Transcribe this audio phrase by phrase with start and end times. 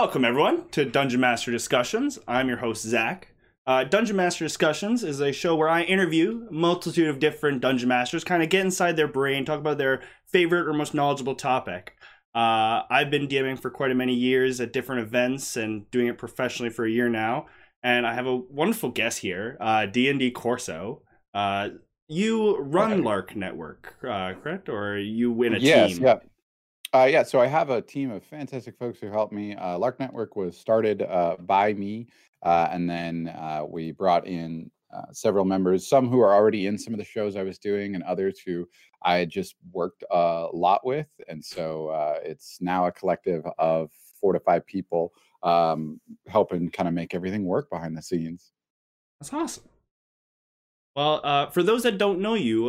[0.00, 2.20] Welcome, everyone, to Dungeon Master Discussions.
[2.28, 3.34] I'm your host, Zach.
[3.66, 7.88] Uh, Dungeon Master Discussions is a show where I interview a multitude of different dungeon
[7.88, 11.94] masters, kind of get inside their brain, talk about their favorite or most knowledgeable topic.
[12.32, 16.16] Uh, I've been DMing for quite a many years at different events and doing it
[16.16, 17.46] professionally for a year now.
[17.82, 21.02] And I have a wonderful guest here, uh, D&D Corso.
[21.34, 21.70] Uh,
[22.06, 24.68] you run Lark Network, uh, correct?
[24.68, 26.04] Or you win a Yes, team?
[26.04, 26.18] yeah.
[26.94, 29.54] Uh, yeah, so I have a team of fantastic folks who help me.
[29.54, 32.06] Uh, Lark Network was started uh, by me,
[32.42, 36.78] uh, and then uh, we brought in uh, several members, some who are already in
[36.78, 38.66] some of the shows I was doing, and others who
[39.02, 41.08] I just worked a lot with.
[41.28, 45.12] And so it's now a collective of four to five people
[45.42, 48.52] um, helping kind of make everything work behind the scenes.
[49.20, 49.64] That's awesome.
[50.96, 52.68] Well, for those that don't know you,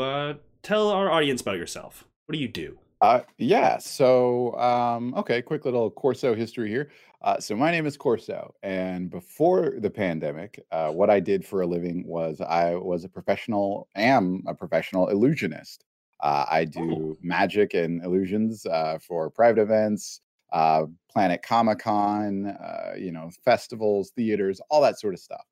[0.61, 2.03] tell our audience about yourself.
[2.25, 2.79] What do you do?
[3.01, 3.77] Uh, yeah.
[3.77, 6.91] So, um, okay, quick little Corso history here.
[7.21, 11.61] Uh, so my name is Corso, and before the pandemic, uh, what I did for
[11.61, 15.83] a living was I was a professional, am a professional illusionist.
[16.21, 22.93] Uh, I do magic and illusions uh, for private events, uh, Planet Comic Con, uh,
[22.97, 25.45] you know, festivals, theaters, all that sort of stuff.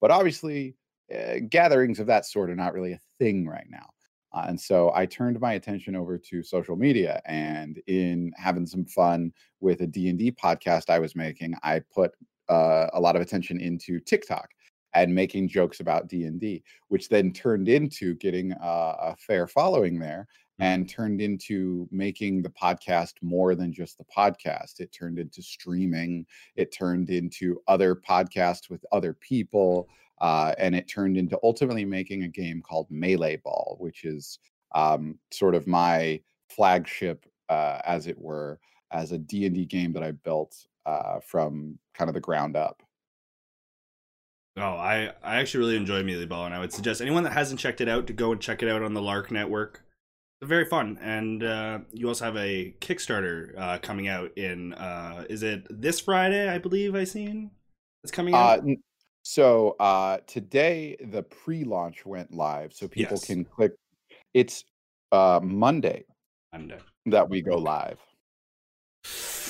[0.00, 0.76] But obviously,
[1.12, 3.90] uh, gatherings of that sort are not really a thing right now.
[4.34, 8.84] Uh, and so I turned my attention over to social media and in having some
[8.84, 12.12] fun with a D&D podcast I was making, I put
[12.48, 14.48] uh, a lot of attention into TikTok
[14.94, 20.26] and making jokes about D&D, which then turned into getting uh, a fair following there
[20.62, 24.78] and turned into making the podcast more than just the podcast.
[24.78, 29.88] It turned into streaming, it turned into other podcasts with other people
[30.20, 34.38] uh, and it turned into ultimately making a game called Melee Ball, which is
[34.72, 38.60] um, sort of my flagship, uh, as it were,
[38.92, 42.54] as a D and D game that I built uh, from kind of the ground
[42.54, 42.84] up.
[44.56, 47.58] Oh, I, I actually really enjoy Melee Ball, and I would suggest anyone that hasn't
[47.58, 49.82] checked it out to go and check it out on the Lark Network.
[50.42, 54.72] Very fun, and uh, you also have a Kickstarter uh, coming out in.
[54.74, 56.48] Uh, is it this Friday?
[56.48, 57.52] I believe I seen
[58.02, 58.58] it's coming Uh, out.
[58.66, 58.82] n-
[59.22, 63.24] so uh, today the pre-launch went live, so people Yes.
[63.26, 63.70] can click.
[64.34, 64.64] It's
[65.12, 66.04] uh, Monday
[66.52, 66.78] Monday.
[67.06, 68.00] that we go live.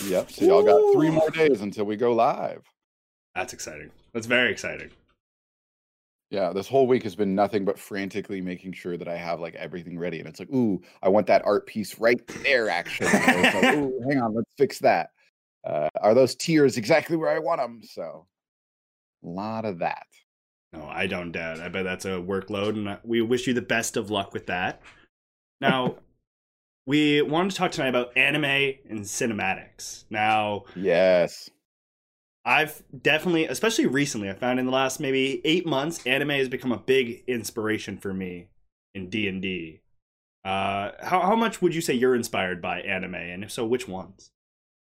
[0.04, 0.30] Yep.
[0.30, 2.62] So y'all got three more days until we go live.
[3.34, 3.90] That's exciting.
[4.12, 4.90] That's very exciting.
[6.32, 9.54] Yeah, this whole week has been nothing but frantically making sure that I have like
[9.54, 10.18] everything ready.
[10.18, 13.12] And it's like, ooh, I want that art piece right there, actually.
[13.12, 15.10] Like, ooh, hang on, let's fix that.
[15.62, 17.82] Uh, are those tiers exactly where I want them?
[17.82, 18.26] So,
[19.22, 20.06] a lot of that.
[20.72, 21.60] No, I don't doubt.
[21.60, 24.80] I bet that's a workload, and we wish you the best of luck with that.
[25.60, 25.96] Now,
[26.86, 28.46] we wanted to talk tonight about anime
[28.88, 30.04] and cinematics.
[30.08, 31.50] Now, Yes.
[32.44, 36.72] I've definitely, especially recently, I found in the last maybe eight months, anime has become
[36.72, 38.48] a big inspiration for me
[38.94, 39.80] in D and D.
[40.44, 43.86] Uh, how how much would you say you're inspired by anime, and if so, which
[43.86, 44.32] ones?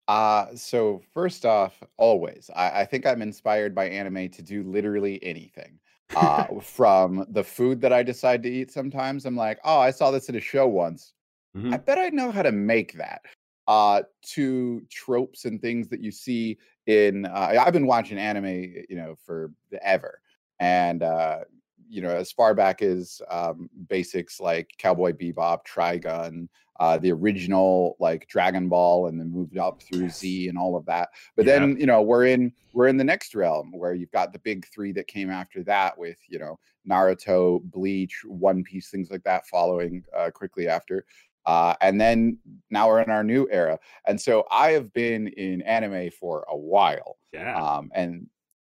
[0.09, 5.23] Uh, so first off, always, I, I think I'm inspired by anime to do literally
[5.23, 5.79] anything.
[6.17, 10.11] Uh, from the food that I decide to eat sometimes, I'm like, oh, I saw
[10.11, 11.13] this in a show once.
[11.57, 11.73] Mhm.
[11.73, 13.23] I bet I know how to make that.
[13.67, 16.57] Uh, to tropes and things that you see
[16.89, 17.27] in.
[17.27, 18.47] Uh, I've been watching anime,
[18.89, 20.21] you know, for ever,
[20.59, 21.41] and uh,
[21.89, 26.49] you know, as far back as um, basics like Cowboy Bebop, Trigun,
[26.81, 30.19] uh, the original like Dragon Ball, and then moved up through Yes.
[30.19, 31.11] Z and all of that.
[31.37, 31.61] But Yeah.
[31.61, 34.67] then you know, we're in we're in the next realm where you've got the big
[34.67, 39.47] three that came after that with you know Naruto, Bleach, One Piece, things like that
[39.47, 41.05] following uh, quickly after.
[41.47, 42.39] Uh, and then
[42.71, 43.79] now we're in our new era.
[44.07, 47.17] And so I have been in anime for a while.
[47.33, 48.27] Yeah, Um, and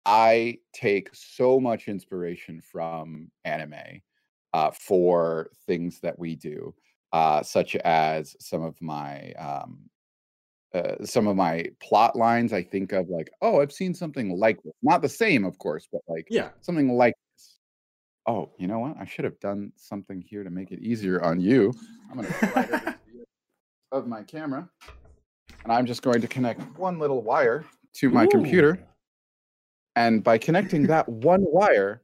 [0.05, 4.03] I take so much inspiration from anime
[4.53, 6.75] uh, for things that we do,
[7.13, 9.79] uh, such as some of my um,
[10.75, 12.53] uh, some of my plot lines.
[12.53, 14.73] I think of like, oh, I've seen something like this.
[14.83, 16.51] Not the same, of course, but like yeah.
[16.61, 17.15] something like.
[18.27, 18.97] Oh, you know what?
[18.99, 21.73] I should have done something here to make it easier on you.
[22.11, 24.69] I'm going to slide over to the of my camera,
[25.65, 27.65] and I'm just going to connect one little wire
[27.95, 28.79] to my computer.
[29.97, 32.03] And by connecting that one wire,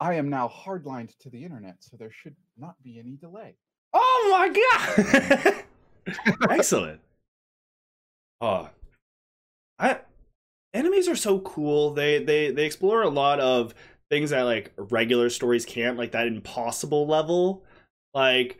[0.00, 3.54] I am now hardlined to the internet, so there should not be any delay.
[3.94, 5.64] Oh my god!
[6.50, 7.00] Excellent.
[8.40, 8.68] Oh,
[9.78, 10.00] I
[10.74, 11.92] enemies are so cool.
[11.92, 13.74] They they they explore a lot of
[14.12, 17.64] things that like regular stories can't, like that impossible level.
[18.12, 18.58] Like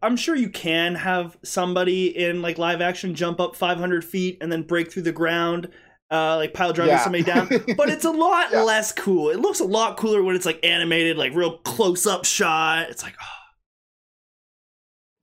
[0.00, 4.50] I'm sure you can have somebody in like live action jump up 500 feet and
[4.50, 5.68] then break through the ground
[6.12, 7.02] uh, like pile driving Yeah.
[7.02, 7.48] somebody down.
[7.76, 8.62] But it's a lot Yeah.
[8.62, 9.30] less cool.
[9.30, 12.88] It looks a lot cooler when it's like animated, like real close up shot.
[12.88, 13.42] It's like, oh,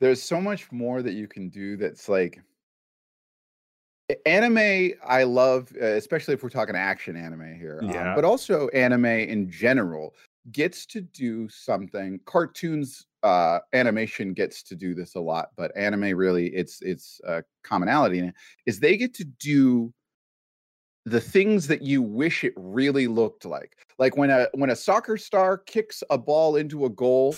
[0.02, 2.42] there's so much more that you can do that's like
[4.26, 8.16] anime i love uh, especially if we're talking action anime here um, Yeah.
[8.16, 10.14] but also anime in general
[10.52, 16.16] gets to do something cartoons uh animation gets to do this a lot but anime
[16.18, 18.36] really it's it's a commonality in it
[18.66, 19.94] is they get to do
[21.06, 25.18] the things that you wish it really looked like like when a when a soccer
[25.18, 27.36] star kicks a ball into a goal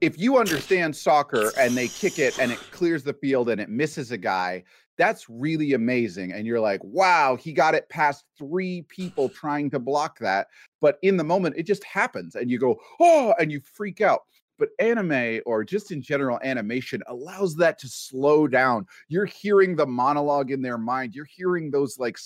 [0.00, 3.68] if you understand soccer and they kick it and it clears the field and it
[3.68, 4.62] misses a guy,
[4.98, 6.32] that's really amazing.
[6.32, 10.48] And you're like, wow, he got it past three people trying to block that.
[10.80, 14.22] But in the moment, it just happens and you go, oh, and you freak out.
[14.58, 18.86] But anime or just in general animation allows that to slow down.
[19.08, 21.14] You're hearing the monologue in their mind.
[21.14, 22.18] You're hearing those like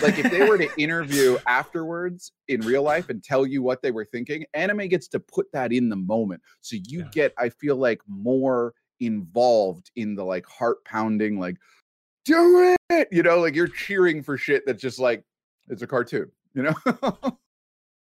[0.00, 3.90] like if they were to interview afterwards in real life and tell you what they
[3.90, 6.42] were thinking, anime gets to put that in the moment.
[6.60, 7.04] So you Yeah.
[7.04, 11.56] get, I feel like, more involved in the like heart pounding, like,
[12.24, 15.22] do it, you know, like you're cheering for shit that's just like
[15.68, 17.18] it's a cartoon, you know?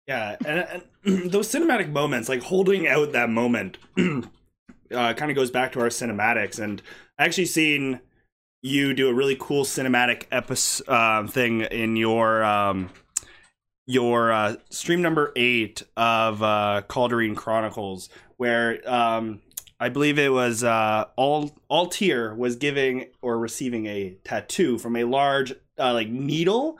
[0.06, 5.50] Yeah, and, and those cinematic moments, like holding out that moment, uh, kind of goes
[5.50, 6.58] back to our cinematics.
[6.58, 6.82] And
[7.18, 8.00] I actually seen
[8.62, 12.90] you do a really cool cinematic episode uh, thing in your um,
[13.86, 19.40] your uh, stream number eight of uh, Calderine Chronicles, where um,
[19.82, 21.06] I believe it was uh,
[21.90, 26.78] tier was giving or receiving a tattoo from a large uh, like needle.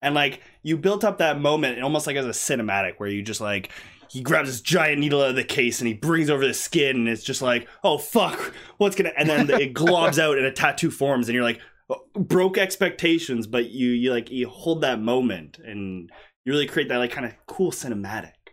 [0.00, 3.40] And like you built up that moment almost like as a cinematic where you just
[3.40, 3.72] like
[4.08, 6.94] he grabs this giant needle out of the case and he brings over the skin
[6.94, 10.52] and it's just like oh fuck what's gonna and then it globs out and a
[10.52, 11.58] tattoo forms and you're like
[11.90, 16.10] oh, broke expectations but you you like you hold that moment and
[16.44, 18.43] you really create that like kind of cool cinematic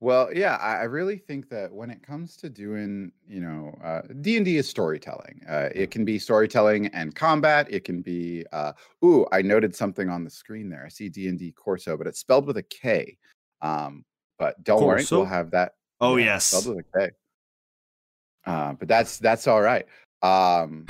[0.00, 4.02] Well, yeah, I, I really think that when it comes to doing, you know, uh,
[4.20, 5.40] D and D is storytelling.
[5.48, 7.66] Uh, it can be storytelling and combat.
[7.68, 8.72] It can be, uh,
[9.04, 10.84] ooh, I noted something on the screen there.
[10.86, 13.18] I see D and D Corso, but it's spelled with a K.
[13.60, 14.04] Um,
[14.38, 15.18] but don't worry, Corso?
[15.18, 15.72] we'll have that.
[16.00, 17.10] oh yeah, yes spelled with a K.
[18.46, 19.84] Uh, but that's that's all right.
[20.22, 20.86] Um,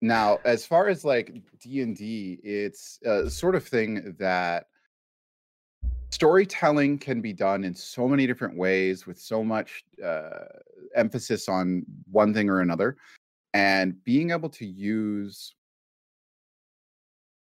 [0.00, 4.66] now, as far as like D and D, it's a sort of thing that
[6.10, 10.44] storytelling can be done in so many different ways with so much uh,
[10.94, 12.96] emphasis on one thing or another
[13.54, 15.54] and being able to use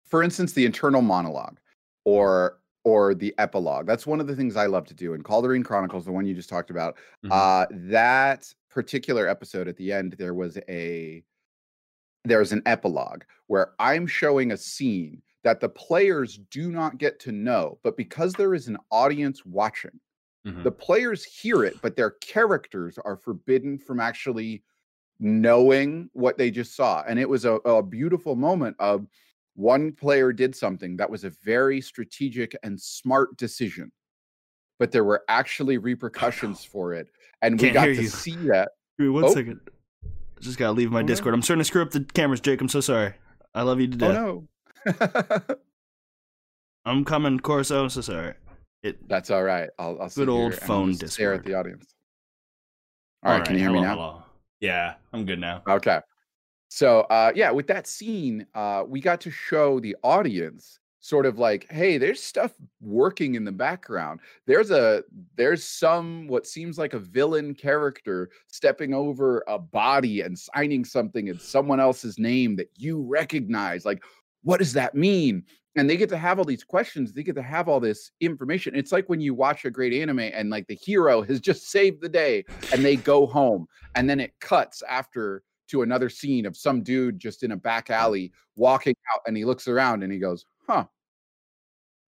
[0.05, 1.57] for instance the internal monologue
[2.05, 5.63] or or the epilogue that's one of the things i love to do in calderine
[5.63, 7.29] chronicles the one you just talked about Mhm.
[7.31, 11.23] uh that particular episode at the end there was a
[12.25, 17.31] there's an epilogue where i'm showing a scene that the players do not get to
[17.31, 19.97] know but because there is an audience watching
[20.45, 20.61] Mhm.
[20.63, 24.61] the players hear it but their characters are forbidden from actually
[25.21, 29.07] knowing what they just saw and it was a, a beautiful moment of
[29.55, 33.89] one player did something that was a very strategic and smart decision
[34.79, 37.07] but there were actually repercussions for it
[37.41, 38.07] and we got to you.
[38.09, 39.33] see that Wait, one Oh.
[39.33, 39.61] second.
[40.41, 41.07] just gotta leave my Oh, no.
[41.07, 43.13] discord i'm starting to screw up the cameras jake i'm so sorry
[43.55, 44.47] i love you to death oh no
[46.85, 48.33] i'm coming corso i'm so sorry
[48.83, 51.93] it that's all right i'll, I'll Good old phone just stare at the audience
[53.23, 54.23] all right, can you hear me now hello.
[54.59, 55.99] yeah i'm good now Okay.
[56.69, 61.39] So uh yeah, with that scene, uh we got to show the audience sort of
[61.39, 62.51] like, hey, there's stuff
[62.81, 64.19] working in the background.
[64.45, 65.03] There's a
[65.35, 71.27] there's some what seems like a villain character stepping over a body and signing something
[71.27, 73.85] in someone else's name that you recognize.
[73.85, 74.03] Like,
[74.47, 75.43] what does that mean?
[75.75, 77.11] And they get to have all these questions.
[77.11, 78.75] They get to have all this information.
[78.75, 82.01] It's like when you watch a great anime and like the hero has just saved
[82.01, 86.55] the day and they go home and then it cuts after to another scene of
[86.55, 90.17] some dude just in a back alley walking out and he looks around and he
[90.17, 90.85] goes huh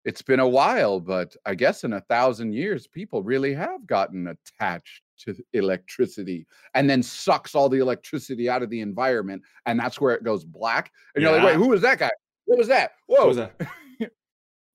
[0.05, 4.27] it's been a while but i guess in a thousand years people really have gotten
[4.27, 9.99] attached to electricity and then sucks all the electricity out of the environment and that's
[9.99, 12.09] where it goes black and you're like wait who was that guy
[12.49, 13.61] what was that whoa What was that?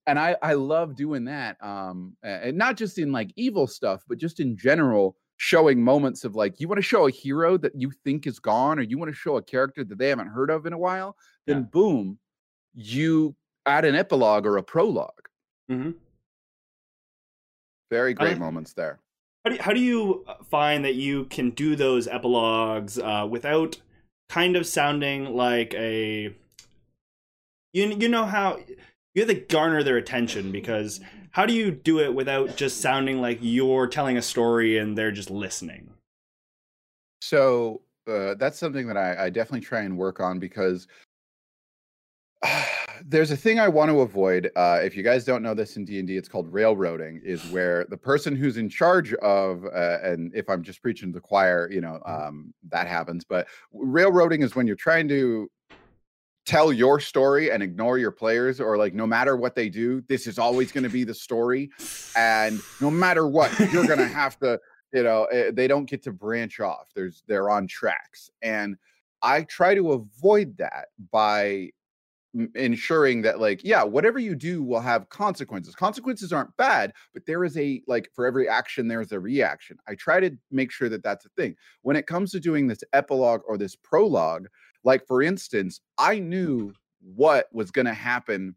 [0.07, 1.57] and I I love doing that.
[1.63, 6.37] Um, and not just in like evil stuff, but just in general, showing moments of
[6.37, 9.11] like you want to show a hero that you think is gone, or you want
[9.11, 11.17] to show a character that they haven't heard of in a while.
[11.47, 11.63] Then Yeah.
[11.73, 12.19] boom,
[12.75, 13.35] you
[13.67, 15.29] add an epilogue or a prologue.
[15.71, 15.93] mm-hmm.
[17.91, 19.01] Very great like- moments there.
[19.45, 23.27] How do, you, how do you uh, find that you can do those epilogues uh,
[23.29, 23.79] without
[24.31, 26.35] kind of sounding like a
[27.75, 28.59] you you know how
[29.15, 31.01] you have to garner their attention because
[31.33, 35.13] how do you do it without just sounding like you're telling a story and they're
[35.13, 35.91] just listening?
[37.21, 40.87] So uh, that's something that I, I definitely try and work on because
[43.05, 44.51] there's a thing I want to avoid.
[44.55, 47.21] Uh, if you guys don't know this in D and D, it's called railroading.
[47.25, 51.15] Is where the person who's in charge of, uh, and if I'm just preaching to
[51.15, 52.29] the choir, you know, Mm-hmm.
[52.29, 53.25] um, that happens.
[53.25, 55.51] But railroading is when you're trying to
[56.45, 60.27] tell your story and ignore your players, or like no matter what they do, this
[60.27, 61.71] is always going to be the story,
[62.17, 64.61] and no matter what, you're going to have to.
[64.93, 66.89] You know, eh, they don't get to branch off.
[66.95, 68.77] There's they're on tracks, and
[69.23, 71.71] I try to avoid that by
[72.57, 77.45] ensuring that like yeah whatever you do will have consequences consequences aren't bad but there
[77.45, 81.05] is a like for every action there's a reaction i try to make sure that
[81.05, 84.49] that's a thing when it comes to doing this epilogue or this prologue
[84.85, 88.55] like for instance i knew what was going to happen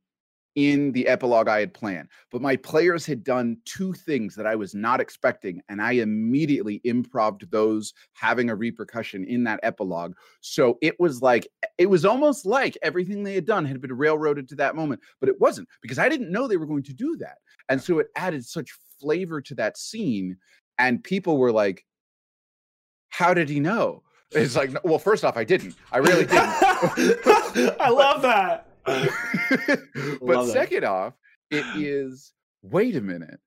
[0.57, 2.09] in the epilogue I had planned.
[2.31, 6.81] But my players had done two things that I was not expecting, and I immediately
[6.83, 10.15] improved those having a repercussion in that epilogue.
[10.41, 14.49] So it was like, it was almost like everything they had done had been railroaded
[14.49, 17.15] to that moment, but it wasn't because I didn't know they were going to do
[17.17, 17.37] that.
[17.69, 20.37] And so it added such flavor to that scene.
[20.79, 21.85] And people were like,
[23.09, 24.01] How did he know?
[24.31, 25.75] It's like, well, first off, I didn't.
[25.91, 26.37] I really didn't.
[27.79, 28.67] I love that.
[28.85, 30.53] but Love that.
[30.53, 31.13] second off,
[31.49, 33.39] it is wait a minute.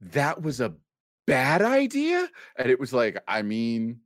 [0.00, 0.74] That was a
[1.26, 2.28] bad idea?
[2.56, 4.00] And it was like, I mean,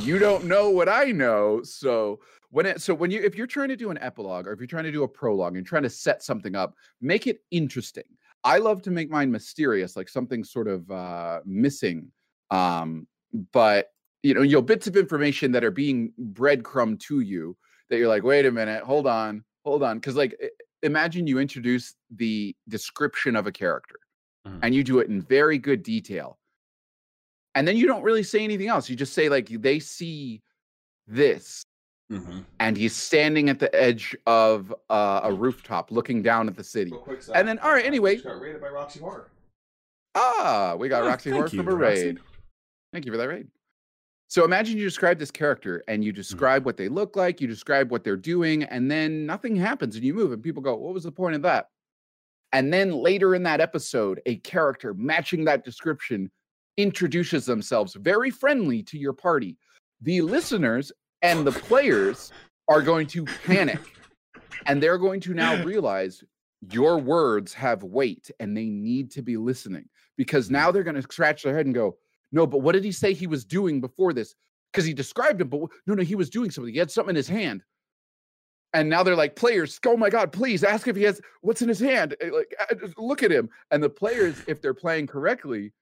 [0.00, 1.62] you don't know what I know.
[1.62, 4.60] So when it so when you if you're trying to do an epilogue or if
[4.60, 8.04] you're trying to do a prologue and trying to set something up, make it interesting.
[8.44, 12.10] I love to make mine mysterious, like something sort of uh missing.
[12.50, 13.06] Um,
[13.52, 13.88] but
[14.22, 17.56] you know, you know, bits of information that are being breadcrumb to you
[17.90, 20.00] that you're like, wait a minute, hold on, hold on.
[20.00, 20.36] Cause like
[20.82, 23.96] imagine you introduce the description of a character
[24.46, 24.60] Mhm.
[24.62, 26.38] and you do it in very good detail.
[27.54, 28.88] And then you don't really say anything else.
[28.88, 30.40] You just say, like, they see
[31.08, 31.64] this,
[32.12, 32.44] Mhm.
[32.60, 36.92] and he's standing at the edge of uh, a rooftop looking down at the city.
[37.34, 38.16] And then, all right, anyway.
[38.18, 39.30] got rated by Roxy Horror.
[40.14, 42.04] Ah, we got Oh, Roxy Horror you, from a Roxy.
[42.06, 42.20] raid.
[42.92, 43.48] Thank you for that raid.
[44.28, 46.06] So imagine you describe this character and Mm-hmm.
[46.06, 49.96] you describe what they look like, you describe what they're doing, and then nothing happens
[49.96, 51.68] and you move, and people go, What was the point of that?
[52.52, 56.30] And then later in that episode, a character matching that description
[56.76, 59.58] introduces themselves very friendly to your party.
[60.00, 60.92] The listeners
[61.22, 62.32] and the players
[62.68, 63.80] are going to panic
[64.66, 66.22] and they're going to now realize
[66.72, 71.02] your words have weight and they need to be listening because now they're going to
[71.02, 71.96] scratch their head and go,
[72.32, 74.34] No, but what did he say he was doing before this?
[74.72, 76.72] Because he described him, but no, no, he was doing something.
[76.72, 77.62] He had something in his hand.
[78.74, 81.68] And now they're like, players, oh my God, please ask if he has what's in
[81.68, 82.14] his hand.
[82.20, 83.48] Eh, Like, uh, look at him.
[83.70, 85.72] And the players, if they're playing correctly,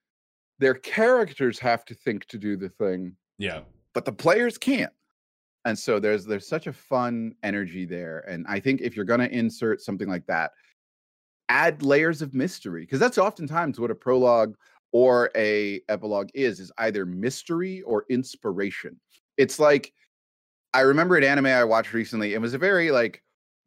[0.58, 3.60] their characters have to think to do the thing Yeah.
[3.92, 4.92] but the players can't
[5.66, 9.20] and so there's there's such a fun energy there and i think if you're going
[9.20, 10.52] to insert something like that
[11.50, 14.56] add layers of mystery because that's oftentimes what a prologue
[14.96, 18.98] or a epilogue is is either mystery or inspiration.
[19.36, 19.92] It's like
[20.72, 23.22] i remember an anime i watched recently it was a very like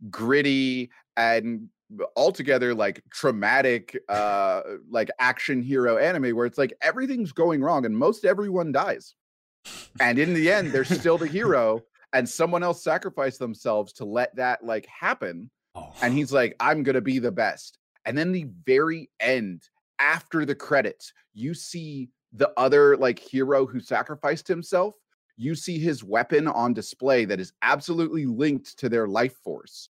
[0.09, 1.69] gritty and
[2.15, 7.95] altogether like traumatic uh like action hero anime where it's like everything's going wrong and
[7.95, 9.15] most everyone dies.
[10.00, 11.81] And in the end they're still the hero
[12.13, 15.51] and someone else sacrificed themselves to let that like happen.
[15.75, 15.93] Oh.
[16.01, 17.77] and he's like i'm gonna be the best.
[18.05, 19.62] And then the very end
[20.00, 24.96] after the credits you see the other like hero who sacrificed himself
[25.38, 29.89] you see his weapon on display that is absolutely linked to their life force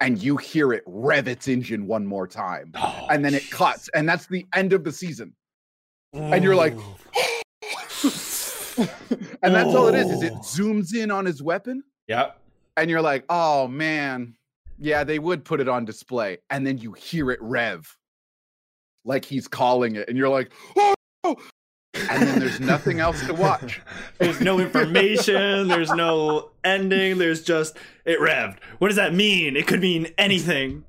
[0.00, 3.50] and you hear it rev its engine one more time Oh, and then it jeez.
[3.52, 5.34] cuts and that's the end of the season.
[6.12, 6.74] And you're like
[9.42, 12.32] and that's all it is is it zooms in on his weapon yeah.
[12.76, 14.34] and you're like oh man.
[14.78, 17.96] Yeah they would put it on display and then you hear it rev
[19.04, 20.94] like he's calling it and you're like oh
[21.94, 23.80] and then there's nothing else to watch
[24.18, 25.68] There's no information.
[25.68, 27.18] there's no ending.
[27.18, 28.58] There's just it revved.
[28.78, 29.56] What does that mean?
[29.56, 30.84] It could mean anything.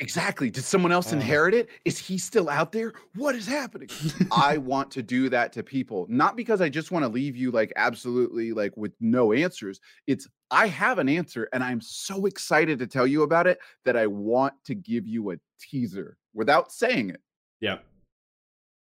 [0.00, 1.16] exactly did someone else Oh.
[1.16, 3.88] inherit it is he still out there what is happening
[4.32, 7.50] i want to do that to people not because i just want to leave you
[7.50, 12.78] like absolutely like with no answers it's i have an answer and i'm so excited
[12.78, 17.10] to tell you about it that i want to give you a teaser without saying
[17.10, 17.20] it
[17.60, 17.78] Yeah.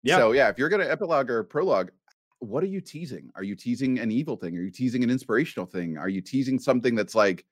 [0.03, 0.17] Yeah.
[0.17, 1.91] So yeah, if you're gonna epilogue or prologue,
[2.41, 3.31] what are you teasing?
[3.37, 4.57] Are you teasing an evil thing?
[4.57, 5.97] Are you teasing an inspirational thing?
[5.97, 7.45] Are you teasing something that's like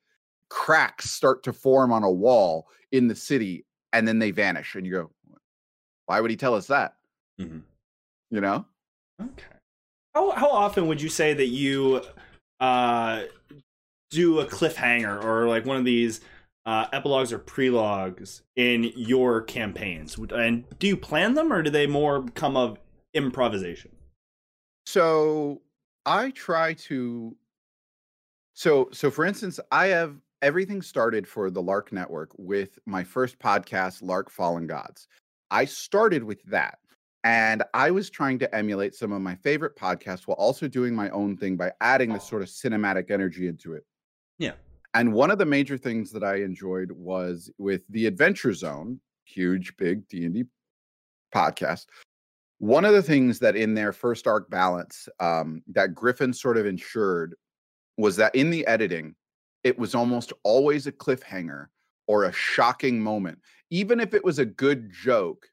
[0.52, 3.64] cracks start to form on a wall in the city
[3.94, 5.10] and then they vanish and you go
[6.04, 6.96] why would he tell us that
[7.40, 7.60] mm-hmm.
[8.30, 8.62] you know
[9.18, 9.44] okay
[10.14, 12.02] how, how often would you say that you
[12.60, 13.22] uh
[14.10, 16.20] do a cliffhanger or like one of these
[16.66, 21.86] uh, epilogues or prelogues in your campaigns and do you plan them or do they
[21.86, 22.78] more come of
[23.14, 23.90] improvisation
[24.86, 25.60] so
[26.06, 27.34] i try to
[28.54, 33.38] so so for instance i have everything started for the Lark Network with my first
[33.38, 35.06] podcast, Lark Fallen Gods.
[35.50, 36.78] I started with that.
[37.24, 41.08] And I was trying to emulate some of my favorite podcasts while also doing my
[41.10, 43.84] own thing by adding this sort of cinematic energy into it.
[44.40, 44.54] Yeah.
[44.94, 49.76] And one of the major things that I enjoyed was with the Adventure Zone, huge,
[49.76, 50.44] big D&D
[51.34, 51.86] podcast.
[52.58, 56.66] One of the things that in their first arc balance um, that Griffin sort of
[56.66, 57.34] ensured
[57.96, 59.14] was that in the editing,
[59.64, 61.66] it was almost always a cliffhanger
[62.06, 63.38] or a shocking moment.
[63.70, 65.46] Even if it was a good joke,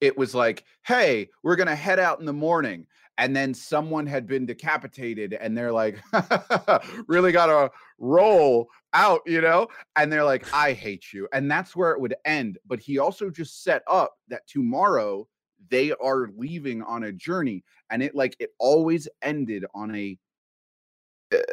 [0.00, 2.86] it was like, hey, we're going to head out in the morning.
[3.18, 5.98] And then someone had been decapitated, and they're like,
[7.08, 9.66] really got to roll out, you know?
[9.96, 11.28] And they're like, I hate you.
[11.32, 12.58] And that's where it would end.
[12.66, 15.26] But he also just set up that tomorrow
[15.68, 17.64] they are leaving on a journey.
[17.90, 20.16] And it like, it always ended on a,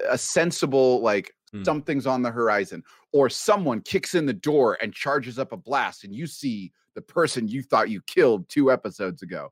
[0.07, 1.65] a sensible, like, mm.
[1.65, 6.03] something's on the horizon, or someone kicks in the door and charges up a blast,
[6.03, 9.49] and you see the person you thought you killed two episodes ago.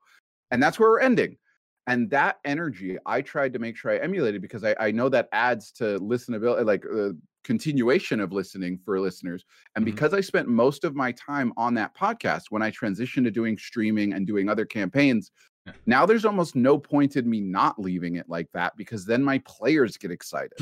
[0.52, 1.38] And that's where we're ending.
[1.88, 5.28] And that energy, I tried to make sure I emulated because I, I know that
[5.34, 7.10] adds to listenability, like uh,
[7.44, 9.44] continuation of listening for listeners.
[9.76, 9.94] And mm-hmm.
[9.94, 13.58] because I spent most of my time on that podcast when I transitioned to doing
[13.58, 15.32] streaming and doing other campaigns,
[15.66, 15.74] yeah.
[15.86, 19.40] now there's almost no point in me not leaving it like that because then my
[19.40, 20.58] players get excited.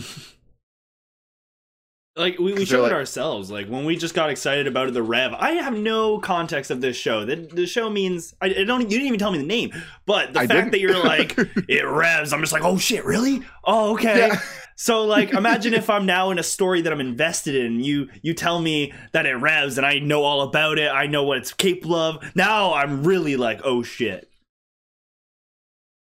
[2.18, 3.50] Like we, we showed like, it ourselves.
[3.50, 6.98] Like when we just got excited about the Rev, I have no context of this
[6.98, 7.24] show.
[7.24, 8.82] The, the show means I, I don't.
[8.82, 9.72] You didn't even tell me the name,
[10.06, 10.72] but the I fact didn't.
[10.72, 11.36] that you're like
[11.70, 13.44] it revs, I'm just like, oh shit, really?
[13.64, 14.28] Oh okay.
[14.28, 14.42] Yeah.
[14.76, 17.80] So like, imagine if I'm now in a story that I'm invested in.
[17.80, 20.92] You you tell me that it revs, and I know all about it.
[20.92, 22.36] I know what it's capable of.
[22.36, 24.30] Now I'm really like, oh shit.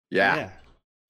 [0.09, 0.35] yeah.
[0.37, 0.49] yeah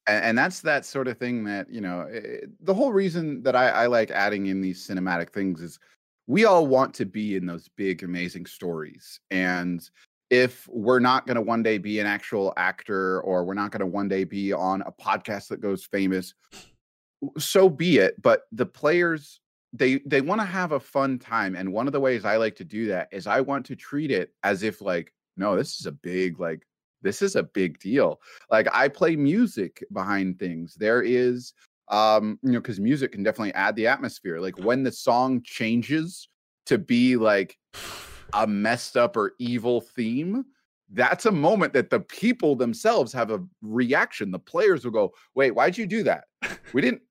[0.10, 3.43] and, and that's that sort of thing that you know it, eh, the whole reason
[3.43, 5.80] that I, I like adding in these cinematic things is
[6.28, 9.88] we all want to be in those big amazing stories and
[10.30, 13.80] if we're not going to one day be an actual actor or we're not going
[13.80, 16.34] to one day be on a podcast that goes famous
[17.38, 19.39] so be it but the players
[19.74, 22.56] they they want to have a fun time and one of the ways i like
[22.56, 25.86] to do that is i want to treat it as if like no this is
[25.86, 26.65] a big like
[27.02, 28.20] this is a big deal.
[28.50, 30.76] Like I play music behind things.
[30.76, 31.54] There is
[31.90, 34.40] um, you know, because music can definitely add the atmosphere.
[34.40, 36.30] Like when the song changes
[36.68, 37.58] to be like
[38.34, 40.46] a messed up or evil theme,
[40.92, 44.32] that's a moment that the people themselves have a reaction.
[44.32, 46.26] The players will go, "Wait, why'd you do that?
[46.74, 47.02] We didn't,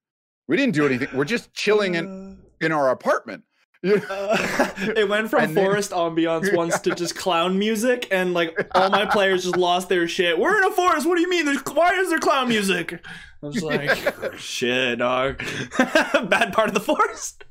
[0.46, 1.09] we didn't do anything.
[1.14, 3.44] We're just chilling in in our apartment."
[3.84, 8.90] Uh, it went from forest then, ambiance once to just clown music, and like all
[8.90, 10.38] my players just lost their shit.
[10.38, 11.06] We're in a forest.
[11.06, 11.44] What do you mean?
[11.44, 13.00] There's why is there clown music?
[13.42, 15.38] I was like, shit, dog.
[15.78, 17.44] Bad part of the forest.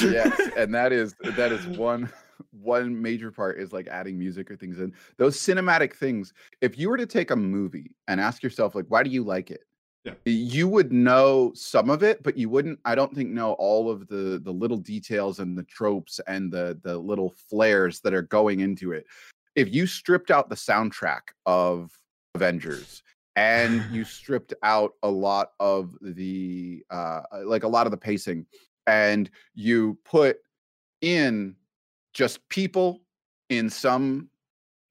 [0.00, 2.10] yes, and that is that is one
[2.50, 6.32] one major part is like adding music or things in those cinematic things.
[6.60, 9.50] If you were to take a movie and ask yourself like, why do you like
[9.50, 9.60] it?
[10.04, 10.14] Yeah.
[10.24, 14.06] You would know some of it, but you wouldn't, I don't think, know all of
[14.08, 18.60] the the little details and the tropes and the the little flares that are going
[18.60, 19.06] into it.
[19.56, 21.90] If you stripped out the soundtrack of
[22.34, 23.02] Avengers
[23.36, 28.46] and you stripped out a lot of the uh like a lot of the pacing
[28.86, 30.38] and you put
[31.00, 31.54] in
[32.14, 33.02] just people
[33.50, 34.28] in some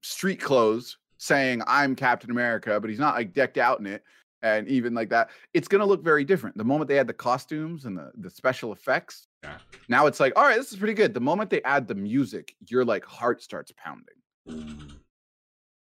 [0.02, 4.04] street clothes saying I'm Captain America, but he's not like decked out in it
[4.42, 6.58] and even like that, it's going to look very different.
[6.58, 9.58] The moment they add the costumes and the, the special effects, yeah.
[9.90, 11.14] now it's like, all right, this is pretty good.
[11.14, 14.16] The moment they add the music, your like heart starts pounding.
[14.48, 14.92] Mm.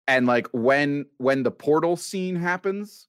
[0.08, 3.08] And like when when the portal scene happens,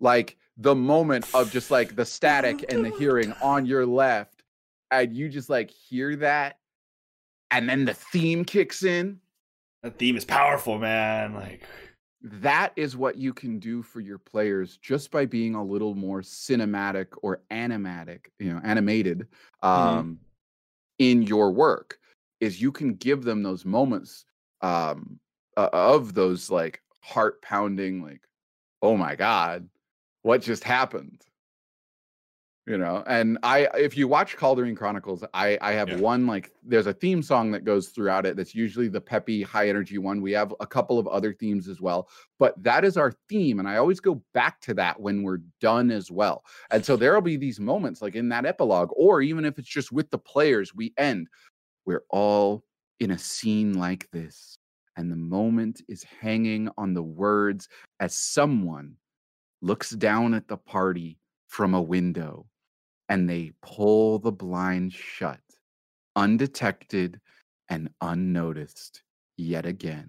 [0.00, 4.42] like the moment of just like the static and the hearing on your left,
[4.90, 6.58] and you just like hear that,
[7.50, 9.18] and then the theme kicks in.
[9.82, 11.34] The theme is powerful, man.
[11.34, 11.62] Like
[12.22, 16.22] that is what you can do for your players just by being a little more
[16.22, 19.26] cinematic or animatic, you know, animated
[19.62, 19.66] mm-hmm.
[19.66, 20.14] um, mm-hmm.
[20.98, 21.98] in your work.
[22.40, 24.26] Is you can give them those moments
[24.60, 25.18] um,
[25.56, 28.20] uh, of those like heart pounding, like,
[28.82, 29.68] oh my god,
[30.22, 31.22] what just happened?
[32.66, 35.98] You know and i if you watch Calderine chronicles i i have Yeah.
[35.98, 39.68] one like there's a theme song that goes throughout it that's usually the peppy high
[39.68, 40.20] energy one.
[40.20, 43.68] We have a couple of other themes as well but that is our theme and
[43.68, 46.44] i always go back to that when we're done as well.
[46.70, 49.92] And so there'll be these moments like in that epilogue or even if it's just
[49.92, 51.28] with the players we end.
[51.84, 52.64] We're all
[52.98, 54.58] in a scene like this
[54.96, 57.68] and the moment is hanging on the words
[58.00, 58.96] as someone
[59.62, 62.46] looks down at the party from a window
[63.08, 65.40] and they pull the blind shut,
[66.14, 67.20] undetected
[67.68, 69.02] and unnoticed
[69.36, 70.08] yet again.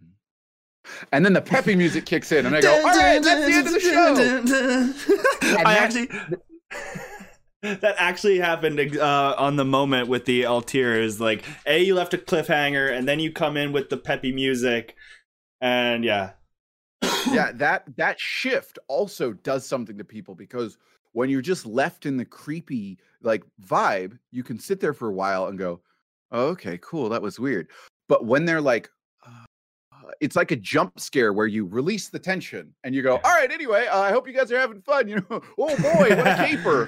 [1.12, 3.68] And then the peppy music kicks in, and I go, All right, that's the end
[3.68, 4.94] of the
[5.50, 5.64] show.
[5.66, 6.10] I actually.
[7.64, 11.02] That actually happened uh, on the moment with the Altier.
[11.02, 14.32] Is like, a you left a cliffhanger, and then you come in with the peppy
[14.32, 14.96] music,
[15.60, 16.34] and yeah,
[17.32, 20.78] yeah, that that shift also does something to people because
[21.18, 25.14] when you're just left in the creepy like vibe, you can sit there for a
[25.14, 25.82] while and go,
[26.32, 27.70] oh, "Okay, cool, that was weird."
[28.08, 28.88] But when they're like,
[29.26, 29.46] uh,
[30.22, 33.16] it's like a jump scare where you release the tension and you go.
[33.16, 36.16] "All right, anyway, uh, I hope you guys are having fun." You know, oh boy,
[36.16, 36.88] what a caper!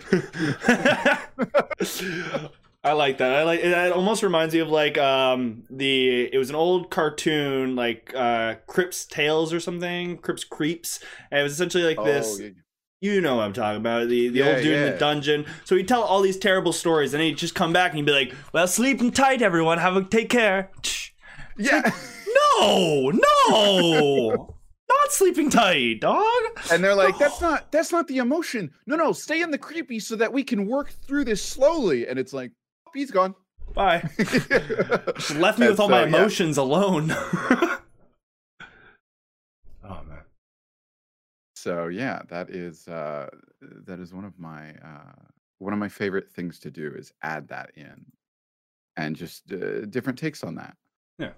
[2.83, 3.35] I like that.
[3.35, 3.71] I like it.
[3.71, 8.57] It almost reminds me of like um the it was an old cartoon like uh
[8.67, 10.99] Crypt Tales or something, Crips Creeps.
[11.31, 12.37] And it was essentially like this.
[12.39, 12.49] Oh, yeah.
[13.01, 14.09] You know what I'm talking about.
[14.09, 15.45] The the Yeah, old dude in the dungeon.
[15.63, 18.05] So he'd tell all these terrible stories and then he'd just come back and he'd
[18.05, 20.69] be like, Well sleeping tight everyone, have a take care.
[21.57, 21.91] yeah.
[22.59, 24.55] No, no.
[24.89, 26.25] Not sleeping tight, dog.
[26.71, 29.99] and they're like that's not that's not the emotion no no stay in the creepy
[29.99, 32.51] so that we can work through this slowly and it's like
[32.87, 33.33] "Oh, he's gone
[33.75, 34.01] Bye.
[34.17, 36.07] Left me And with all so, my yeah.
[36.07, 37.15] emotions alone.
[41.59, 43.27] so yeah that is uh
[43.61, 45.21] that is one of my uh
[45.57, 48.05] one of my favorite things to do is add that in
[48.95, 50.75] and just uh, different takes on that
[51.17, 51.31] Yeah.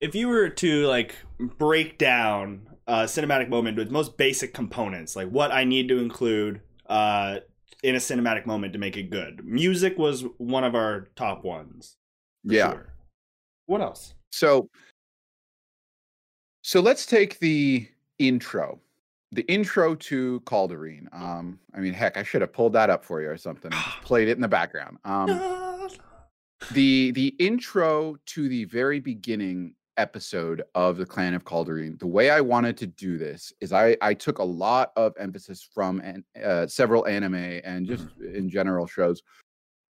[0.00, 5.28] If you were to like break down a cinematic moment with most basic components, like
[5.28, 7.38] what I need to include uh
[7.82, 9.44] in a cinematic moment to make it good.
[9.44, 11.96] Music was one of our top ones.
[12.42, 12.92] yeah sure.
[13.66, 14.14] What else?
[14.32, 14.68] so
[16.62, 17.86] so let's take the
[18.18, 18.80] intro
[19.34, 23.20] the intro to calderine um i mean heck i should have pulled that up for
[23.20, 24.98] you or something and just played it in the background.
[25.04, 25.88] Um
[26.72, 32.30] the the intro to the very beginning episode of the clan of calderine the way
[32.30, 36.24] i wanted to do this is i i took a lot of emphasis from an,
[36.42, 39.22] uh, several anime and just in general shows.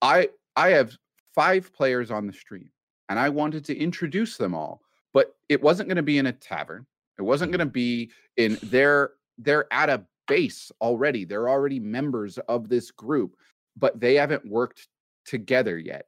[0.02, 0.96] I i have
[1.34, 2.70] five players on the stream
[3.08, 4.82] and i wanted to introduce them all
[5.14, 6.84] but it wasn't going to be in a tavern.
[7.18, 12.38] It wasn't going to be in their they're at a base already they're already members
[12.48, 13.36] of this group
[13.76, 14.88] but they haven't worked
[15.26, 16.06] together yet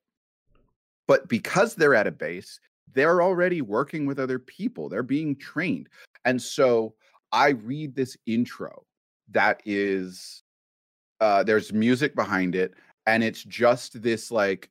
[1.06, 2.58] but because they're at a base
[2.94, 5.88] they're already working with other people they're being trained
[6.24, 6.94] and so
[7.32, 8.84] i read this intro
[9.30, 10.42] that is
[11.20, 12.72] uh there's music behind it
[13.06, 14.70] and it's just this like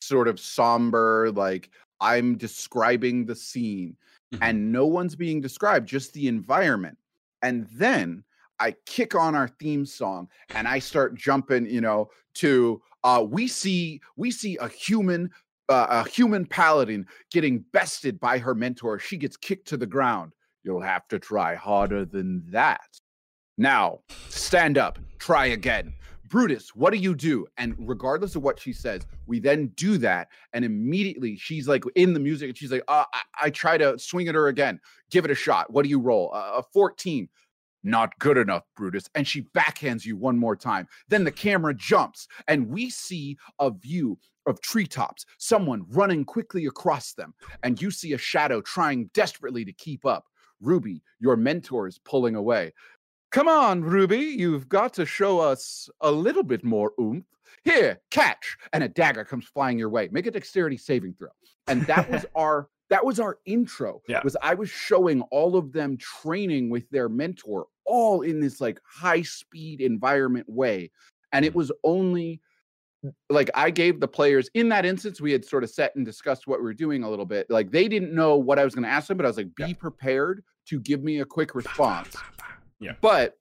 [0.00, 1.68] sort of somber like
[2.00, 3.94] i'm describing the scene
[4.32, 4.38] Mhm.
[4.42, 6.96] and no one's being described just the environment
[7.42, 8.22] and then
[8.58, 13.46] i kick on our theme song and i start jumping you know to uh we
[13.46, 15.30] see we see a human
[15.70, 18.98] uh, a human paladin getting bested by her mentor.
[18.98, 20.32] She gets kicked to the ground.
[20.64, 22.80] You'll have to try harder than that.
[23.56, 24.98] Now stand up.
[25.18, 25.94] Try again
[26.30, 27.46] brutus what do you do?
[27.58, 32.14] And regardless of what she says we then do that and immediately she's like in
[32.14, 34.80] the music and she's like uh, I, I try to swing at her again.
[35.10, 35.70] Give it a shot.
[35.72, 36.30] What do you roll?
[36.32, 37.28] Uh, a 14
[37.82, 39.08] not good enough brutus.
[39.14, 40.86] And she backhands you one more time.
[41.08, 47.12] Then the camera jumps and we see a view of treetops someone running quickly across
[47.12, 50.24] them and you see a shadow trying desperately to keep up.
[50.60, 52.72] Ruby your mentor is pulling away
[53.30, 57.24] come on ruby you've got to show us a little bit more oomph.
[57.64, 60.08] Here catch and a dagger comes flying your way.
[60.10, 61.28] Make a dexterity saving throw.
[61.66, 64.20] And that was our that was our intro Yeah.
[64.24, 68.80] was i was showing all of them training with their mentor all in this like
[68.84, 70.90] high speed environment way.
[71.32, 71.56] And it mm.
[71.56, 72.40] was only
[73.30, 76.46] like i gave the players in that instance we had sort of set and discussed
[76.46, 77.50] what we were doing a little bit.
[77.50, 79.54] Like they didn't know what i was going to ask them but i was like
[79.54, 79.72] be Yeah.
[79.78, 82.16] prepared to give me a quick response
[82.80, 82.92] Yeah.
[83.00, 83.36] but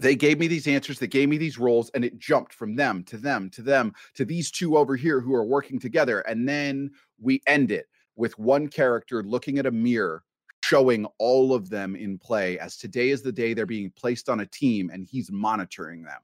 [0.00, 3.04] they gave me these answers they gave me these roles and it jumped from them
[3.04, 6.90] to them to them to these two over here who are working together and then
[7.20, 10.24] we end it with one character looking at a mirror
[10.64, 14.40] showing all of them in play as today is the day they're being placed on
[14.40, 16.20] a team and he's monitoring them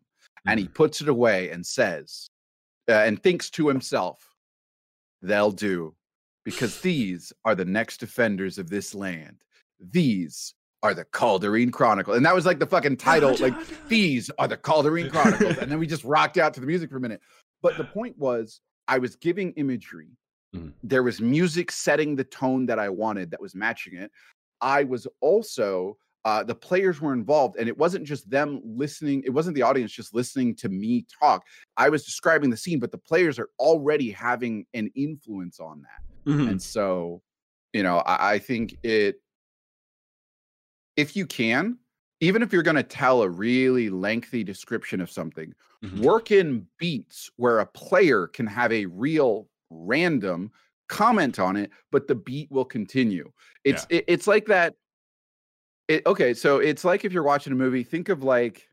[0.47, 2.31] and he puts it away and says,
[2.89, 4.35] uh, and thinks to himself,
[5.23, 5.95] they'll do
[6.45, 9.43] because these are the next defenders of this land.
[9.79, 12.17] These are the Calderine Chronicles.
[12.17, 13.37] And that was like the fucking title.
[13.39, 13.55] Like,
[13.89, 15.59] these are the Calderine Chronicles.
[15.59, 17.21] And then we just rocked out to the music for a minute.
[17.63, 20.09] But the point was, I was giving imagery.
[20.57, 20.73] Mhm.
[20.83, 24.11] There was music setting the tone that I wanted that was matching it.
[24.61, 29.31] I was also, uh, the players were involved, and it wasn't just them listening, it
[29.31, 31.45] wasn't the audience just listening to me talk.
[31.77, 36.33] I was describing the scene, but the players are already having an influence on that.
[36.33, 36.49] Mhm.
[36.51, 37.23] And so,
[37.73, 39.17] you know, I, I think it,
[40.97, 41.79] if you can,
[42.21, 46.03] even if you're going to tell a really lengthy description of something, Mhm.
[46.03, 50.51] work in beats where a player can have a real random
[50.89, 53.33] comment on it, but the beat will continue.
[53.65, 54.75] It's it, it's like that.
[55.89, 58.69] It, okay, so it's like if you're watching a movie, think of like,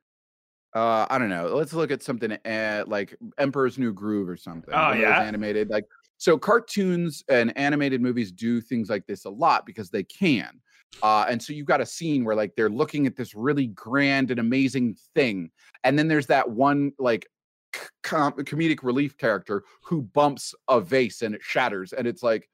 [0.75, 1.55] uh, I don't know.
[1.55, 4.73] Let's look at something uh, like Emperor's New Groove or something.
[4.73, 5.21] Oh, one of those yeah?
[5.21, 5.85] animated like
[6.17, 10.61] so cartoons and animated movies do things like this a lot because they can.
[11.03, 14.31] Uh, and so you've got a scene where like they're looking at this really grand
[14.31, 15.49] and amazing thing,
[15.83, 17.27] and then there's that one like
[18.03, 22.49] com- comedic relief character who bumps a vase and it shatters, and it's like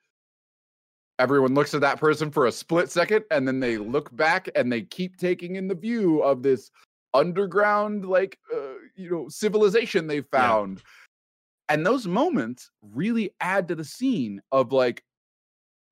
[1.20, 4.72] everyone looks at that person for a split second, and then they look back and
[4.72, 6.72] they keep taking in the view of this
[7.14, 10.82] underground like uh, you know civilization they found
[11.70, 15.04] and those moments really add to the scene of like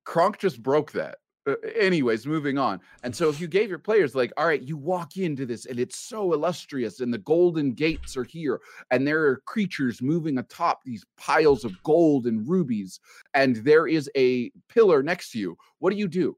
[0.04, 1.16] Kronk just broke that.
[1.44, 2.80] Uh, anyways, moving on.
[3.02, 5.80] And so if you gave your players like, all right, you walk into this and
[5.80, 8.60] it's so illustrious and the golden gates are here
[8.92, 13.00] and there are creatures moving atop these piles of gold and rubies
[13.34, 15.56] and there is a pillar next to you.
[15.80, 16.36] What do you do?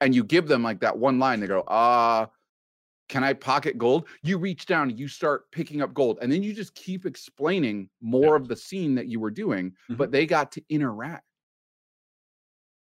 [0.00, 1.40] And you give them like that one line.
[1.40, 2.26] They go, uh,
[3.08, 4.06] can I pocket gold?
[4.22, 8.36] You reach down, you start picking up gold, and then you just keep explaining more
[8.36, 11.24] of the scene that you were doing, but they got to interact.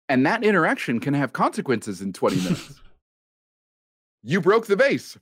[0.09, 2.81] And that interaction can have consequences in 20 minutes.
[4.23, 5.19] you broke the vase.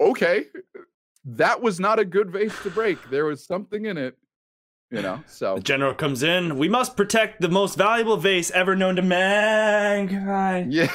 [0.00, 0.46] Okay.
[1.24, 2.98] That was not a good vase to break.
[3.10, 4.16] There was something in it,
[4.90, 5.22] you know.
[5.26, 6.58] So The general comes in.
[6.58, 10.72] We must protect the most valuable vase ever known to mankind.
[10.72, 10.86] yeah.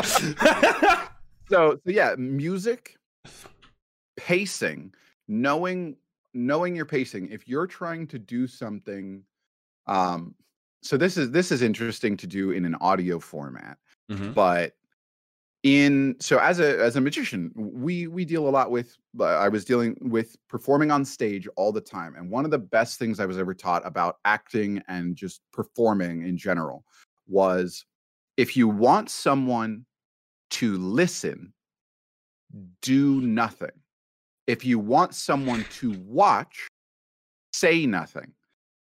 [0.02, 0.24] so,
[1.50, 2.96] so yeah, music,
[4.16, 4.92] pacing,
[5.28, 5.96] knowing
[6.34, 7.28] knowing your pacing.
[7.30, 9.22] If you're trying to do something,
[9.86, 10.34] um,
[10.82, 13.78] so this is this is interesting to do in an audio format,
[14.10, 14.34] Mhm.
[14.34, 14.74] but
[15.64, 19.48] in so as a as a magician we we deal a lot with uh, i
[19.48, 23.18] was dealing with performing on stage all the time and one of the best things
[23.18, 26.84] i was ever taught about acting and just performing in general
[27.26, 27.84] was
[28.36, 29.84] if you want someone
[30.50, 31.52] to listen
[32.80, 33.72] do nothing
[34.46, 36.68] if you want someone to watch
[37.52, 38.32] say nothing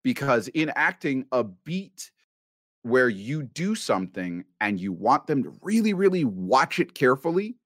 [0.05, 2.11] because in acting a beat
[2.83, 7.57] where you do something and you want them to really, really watch it carefully,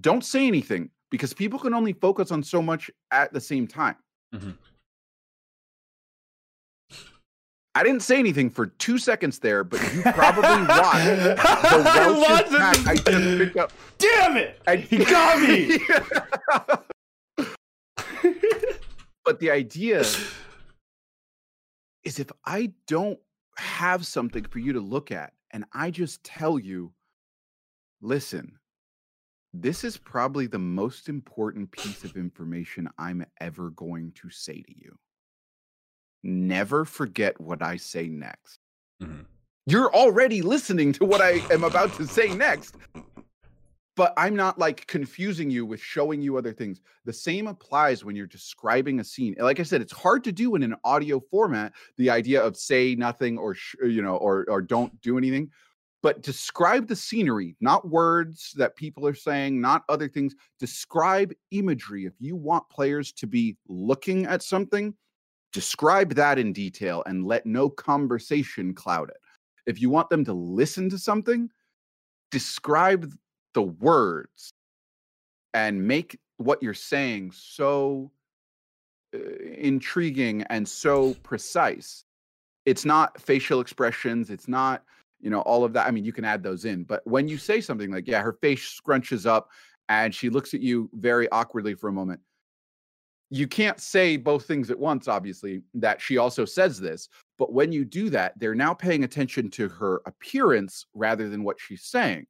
[0.00, 3.96] don't say anything because people can only focus on so much at the same time.
[4.34, 4.56] Mhm.
[7.76, 11.36] I didn't say anything for two seconds there, but you probably watched the
[12.60, 12.84] I it.
[12.84, 13.72] pack I just picked up.
[13.98, 14.60] Damn it!
[14.68, 15.78] And He got me.
[19.24, 20.04] but the idea
[22.04, 23.18] is if I don't
[23.56, 26.92] have something for you to look at and I just tell you,
[28.00, 28.58] listen,
[29.52, 34.74] this is probably the most important piece of information I'm ever going to say to
[34.76, 34.98] you.
[36.24, 38.58] Never forget what I say next.
[39.00, 39.26] Mhm.
[39.66, 42.76] You're already listening to what I am about to say next.
[43.96, 46.80] But I'm not like confusing you with showing you other things.
[47.04, 49.36] The same applies when you're describing a scene.
[49.38, 51.72] Like I said, it's hard to do in an audio format.
[51.96, 55.50] The idea of say nothing or sh- you know or or don't do anything,
[56.02, 60.34] but describe the scenery, not words that people are saying, not other things.
[60.58, 62.04] Describe imagery.
[62.04, 64.92] If you want players to be looking at something,
[65.52, 69.16] describe that in detail and let no conversation cloud it.
[69.66, 71.48] If you want them to listen to something,
[72.30, 73.10] describe
[73.54, 74.52] the words
[75.54, 78.10] and make what you're saying so
[79.14, 79.18] uh,
[79.56, 82.04] intriguing and so precise.
[82.66, 84.82] It's not facial expressions, it's not,
[85.20, 85.86] you know, all of that.
[85.86, 88.32] I mean, you can add those in, but when you say something like, yeah, her
[88.32, 89.50] face scrunches up
[89.88, 92.20] and she looks at you very awkwardly for a moment,
[93.30, 97.08] you can't say both things at once, obviously, that she also says this.
[97.38, 101.58] But when you do that, they're now paying attention to her appearance rather than what
[101.58, 102.26] she's saying.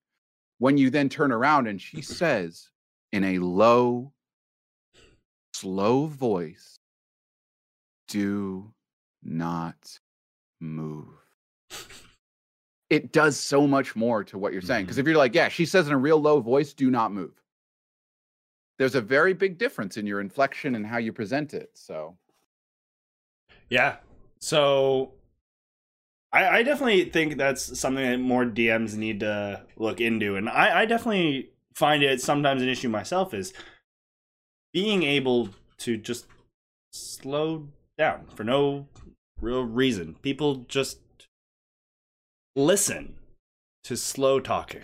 [0.59, 2.71] When you then turn around and she says
[3.13, 4.13] in a low,
[5.53, 6.79] slow voice,
[8.09, 8.73] do
[9.23, 9.99] not
[10.61, 11.09] move.
[12.91, 14.85] It does so much more to what you're saying.
[14.85, 15.01] Because Mhm.
[15.01, 17.33] if you're like, yeah, she says in a real low voice, do not move.
[18.79, 21.77] There's a very big difference in your inflection and how you present it.
[21.77, 22.19] So,
[23.71, 23.99] Yeah.
[24.41, 25.15] So
[26.35, 30.35] I, I definitely think that's something that more DMs need to look into.
[30.35, 33.55] And I, I definitely find it sometimes an issue myself is
[34.73, 36.27] being able to just
[36.93, 38.89] slow down for no
[39.41, 40.17] real reason.
[40.23, 40.99] People just
[42.57, 43.15] listen
[43.85, 44.83] to slow talking.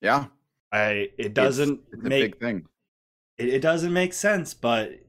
[0.00, 0.26] yeah,
[0.72, 2.66] I it doesn't it's, a make big thing.
[3.36, 5.00] it, it doesn't make sense, but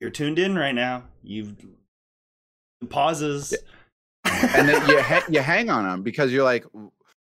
[0.00, 1.04] you're tuned in right now.
[1.22, 1.56] You've
[2.90, 3.54] pauses.
[4.54, 6.64] And then you ha- you hang on them because you're like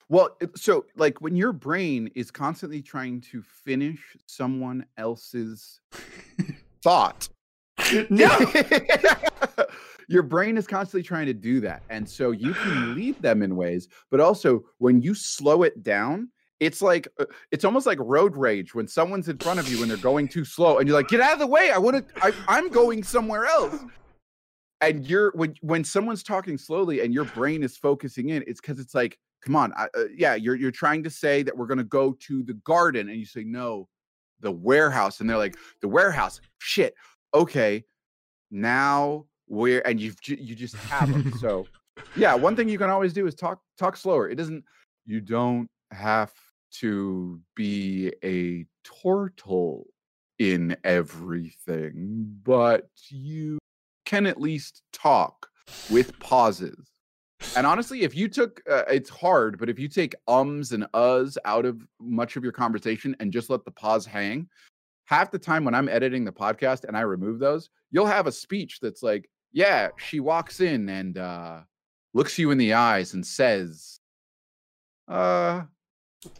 [0.09, 5.81] well so like when your brain is constantly trying to finish someone else's
[6.83, 7.29] thought
[8.11, 8.37] no.
[10.09, 13.57] your brain is constantly trying to do that and so you can lead them in
[13.57, 18.37] ways but also when you slow it down it's like uh, it's almost like road
[18.37, 21.09] rage when someone's in front of you and they're going too slow and you're like
[21.09, 23.77] get out of the way i want to i'm going somewhere else
[24.81, 28.79] and you're when when someone's talking slowly and your brain is focusing in it's because
[28.79, 31.79] it's like come on I, uh, yeah you're you're trying to say that we're going
[31.79, 33.89] to go to the garden and you say no
[34.41, 36.41] the warehouse and they're like the warehouse?
[36.59, 36.95] Shit
[37.35, 37.85] okay
[38.51, 41.67] now we're and you've you just have them so
[42.17, 44.65] yeah one thing you can always do is talk talk slower it doesn't
[45.07, 46.33] you don't have
[46.73, 48.65] to be a
[49.03, 49.87] turtle
[50.39, 53.59] in everything but you
[54.11, 55.49] can at least talk
[55.89, 56.91] with pauses.
[57.55, 61.37] And honestly if you took uh, it's hard but if you take ums and uhs
[61.45, 64.49] out of much of your conversation and just let the pause hang
[65.07, 68.33] half the time when i'm editing the podcast and i remove those you'll have a
[68.33, 71.61] speech that's like yeah she walks in and uh
[72.13, 74.01] looks you in the eyes and says
[75.09, 75.63] uh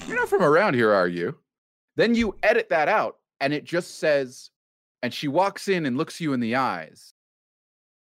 [0.07, 1.35] you're not from around here are you
[1.97, 4.51] then you edit that out and it just says
[5.03, 7.15] and she walks in and looks you in the eyes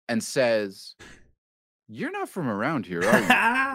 [0.09, 0.95] and says
[1.87, 3.19] you're not from around here are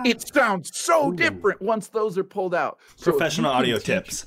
[0.05, 1.17] you it sounds so Ooh.
[1.17, 4.27] different once those are pulled out So Professional can audio teach- tips.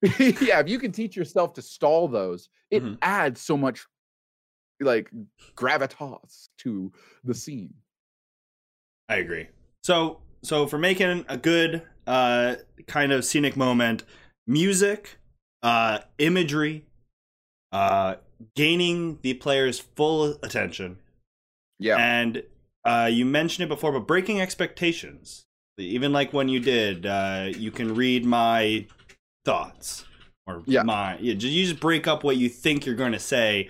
[0.40, 2.98] yeah, if you can teach yourself to stall those, it Mhm.
[3.02, 3.84] adds so much
[4.80, 5.10] like
[5.56, 6.92] gravitas to
[7.24, 7.74] the scene.
[9.08, 9.48] I agree.
[9.82, 14.04] So so for making a good uh kind of scenic moment,
[14.46, 15.18] music,
[15.64, 16.86] uh imagery,
[17.72, 18.16] uh
[18.54, 20.98] gaining the player's full attention.
[21.78, 21.96] Yeah.
[21.96, 22.42] And
[22.84, 25.44] uh you mentioned it before, but breaking expectations.
[25.78, 28.86] Even like when you did, uh you can read my
[29.44, 30.04] thoughts
[30.46, 30.82] or Yeah.
[30.82, 33.68] my yeah, you just break up what you think you're going to say.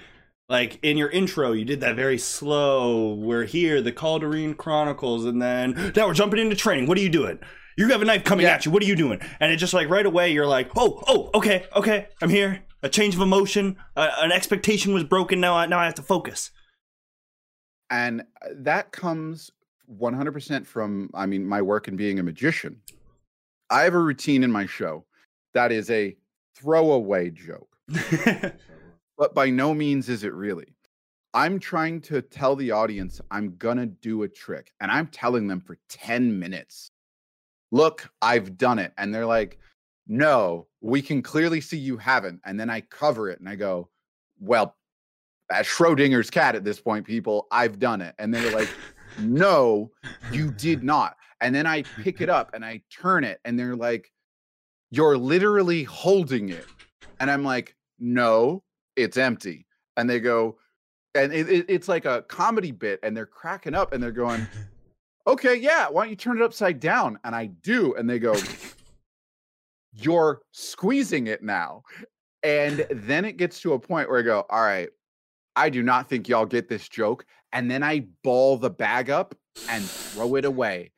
[0.48, 3.12] Like in your intro, you did that very slow.
[3.12, 6.86] We're here, the Calderine Chronicles, and then now we're jumping into training.
[6.86, 7.38] What are you doing?
[7.76, 8.54] You have a knife coming Yeah.
[8.54, 8.72] at you.
[8.72, 9.20] What are you doing?
[9.40, 12.62] And it just like right away, you're like, oh, oh, okay, okay, I'm here.
[12.82, 15.38] A change of emotion, uh, an expectation was broken.
[15.40, 16.50] Now, I, now I have to focus.
[17.90, 19.51] And uh, that comes
[19.98, 22.81] 100% from i mean my work in being a magician.
[23.70, 25.05] I have a routine in my show
[25.55, 26.16] that is a
[26.57, 27.77] throwaway joke.
[29.18, 30.77] But by no means is it really.
[31.35, 35.61] I'm trying to tell the audience i'm gonna do a trick and i'm telling them
[35.61, 36.92] for 10 minutes.
[37.72, 38.92] Look i've done it.
[38.96, 39.59] And they're like
[40.07, 42.40] no we can clearly see you haven't.
[42.44, 43.88] And then i cover it and i go
[44.40, 44.77] well
[45.50, 48.14] as schrodinger's cat at this point people i've done it.
[48.18, 48.68] And they're like
[49.20, 49.90] no
[50.32, 51.16] you did not.
[51.40, 54.12] And then i pick it up and i turn it and they're like
[54.90, 56.66] you're literally holding it.
[57.20, 58.62] And i'm like no
[58.96, 59.66] it's empty.
[59.96, 60.58] And they go
[61.14, 64.46] and it, it- it's like a comedy bit and they're cracking up and they're going
[65.26, 67.18] okay yeah why don't you turn it upside down?
[67.24, 67.94] And i do.
[67.94, 68.34] And they go
[69.94, 71.82] you're squeezing it now.
[72.44, 74.88] And then it gets to a point where i go all right
[75.59, 79.34] i do not think y'all get this joke and then i ball the bag up
[79.68, 80.90] and throw it away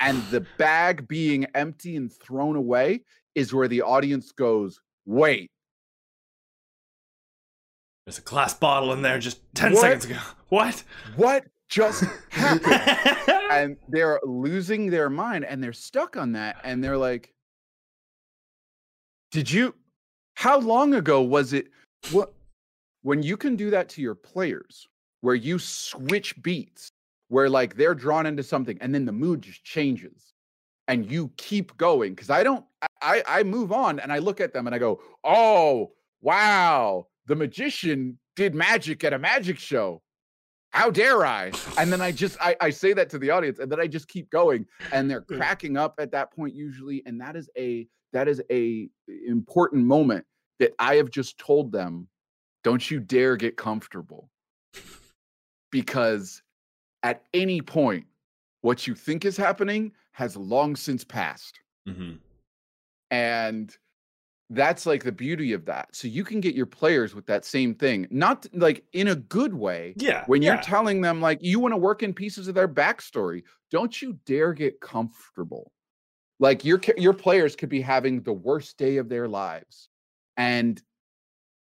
[0.00, 3.00] and the bag being empty and thrown away
[3.34, 5.50] is where the audience goes wait
[8.06, 9.80] There's a glass bottle in there just 10 What?
[9.80, 10.18] seconds ago.
[10.48, 10.84] What?
[11.16, 16.96] what just happened and they're losing their mind and they're stuck on that and they're
[16.96, 17.34] like
[19.32, 19.74] did you
[20.34, 21.66] how long ago was it
[22.12, 22.32] what
[23.06, 24.88] when you can do that to your players
[25.20, 26.90] where you switch beats
[27.28, 30.32] where like they're drawn into something and then the mood just changes
[30.88, 32.64] and you keep going because i don't
[33.02, 37.06] I, I i move on and i look at them and i go oh wow
[37.26, 40.02] the magician did magic at a magic show.
[40.70, 41.52] How dare I?
[41.78, 44.08] And then I just I, I say that to the audience, and then I just
[44.08, 48.28] keep going, and they're cracking up at that point usually, and that is a that
[48.28, 48.88] is a
[49.26, 50.24] important moment
[50.58, 52.08] that I have just told them,
[52.66, 54.28] don't you dare get comfortable,
[55.70, 56.42] because
[57.04, 58.04] at any point,
[58.62, 62.18] what you think is happening has long since passed, Mhm.
[63.12, 63.78] and
[64.50, 65.94] that's like the beauty of that.
[65.94, 69.54] So you can get your players with that same thing, not like in a good
[69.54, 69.94] way.
[69.96, 70.24] Yeah.
[70.26, 70.60] When you're yeah.
[70.60, 74.52] telling them like you want to work in pieces of their backstory, don't you dare
[74.52, 75.70] get comfortable.
[76.40, 79.88] Like your your players could be having the worst day of their lives,
[80.36, 80.82] and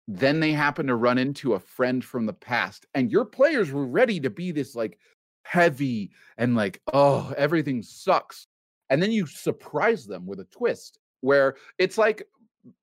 [0.08, 3.88] then they happen to run into a friend from the past, and your players were
[3.88, 5.00] ready to be this like
[5.44, 8.48] heavy and like oh everything sucks,
[8.90, 12.28] and then you surprise them with a twist where it's like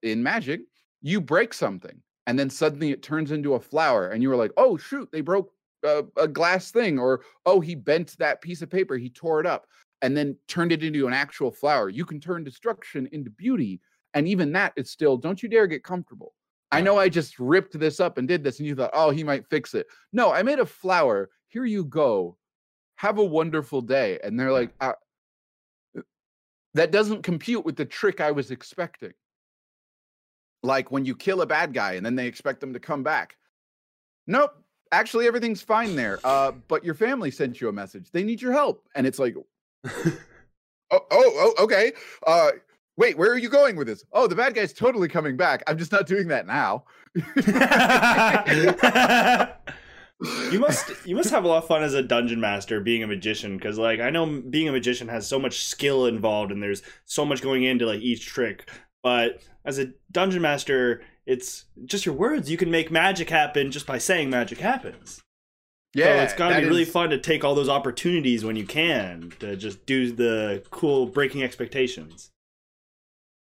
[0.03, 0.61] in magic,
[1.03, 4.53] you break something and then suddenly it turns into a flower, and you were like,
[4.57, 5.53] oh, shoot, they broke
[5.85, 9.47] a, a glass thing, or oh, he bent that piece of paper, he tore it
[9.47, 9.67] up,
[10.03, 11.89] and then turned it into an actual flower.
[11.89, 13.81] You can turn destruction into beauty.
[14.15, 16.35] And even that is still, don't you dare get comfortable.
[16.73, 19.25] I know I just ripped this up and did this, and you thought, oh, he
[19.25, 19.87] might fix it.
[20.13, 21.31] No, I made a flower.
[21.49, 22.37] Here you go.
[22.97, 24.19] Have a wonderful day.
[24.23, 24.93] And they're like, uh,
[26.75, 29.13] that doesn't compute with the trick I was expecting
[30.63, 33.37] like when you kill a bad guy and then they expect them to come back.
[34.27, 34.53] Nope,
[34.93, 36.21] actually everything's fine there.
[36.25, 38.11] Uh, but your family sent you a message.
[38.11, 39.35] They need your help, and it's like,
[39.87, 40.13] oh,
[40.91, 41.93] oh, oh okay.
[42.27, 42.51] Uh,
[43.01, 44.05] wait, where are you going with this?
[44.13, 45.63] Oh, the bad guy's totally coming back.
[45.67, 46.85] I'm just not doing that now.
[50.53, 53.07] you must you must have a lot of fun as a dungeon master being a
[53.07, 56.83] magician because like i know being a magician has so much skill involved and there's
[57.07, 58.71] so much going into like each trick
[59.03, 63.87] but as a dungeon master it's just your words you can make magic happen just
[63.87, 65.23] by saying magic happens
[65.95, 68.45] Yeah, so it's got to that be really is- fun to take all those opportunities
[68.45, 72.31] when you can to just do the cool breaking expectations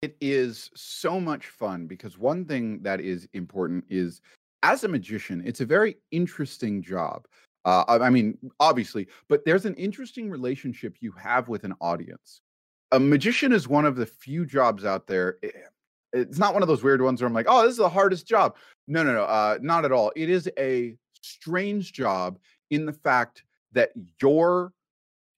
[0.02, 4.20] it is so much fun because one thing that is important is
[4.62, 7.26] as a magician it's a very interesting job
[7.66, 12.40] uh, I mean, obviously, but there's an interesting relationship you have with an audience.
[12.92, 15.38] A magician is one of the few jobs out there.
[16.12, 18.24] It's not one of those weird ones where I'm like, oh, this is the hardest
[18.24, 18.54] job.
[18.86, 20.12] No, no, no, uh, not at all.
[20.14, 22.38] It is a strange job
[22.70, 23.42] in the fact
[23.72, 23.90] that
[24.22, 24.72] your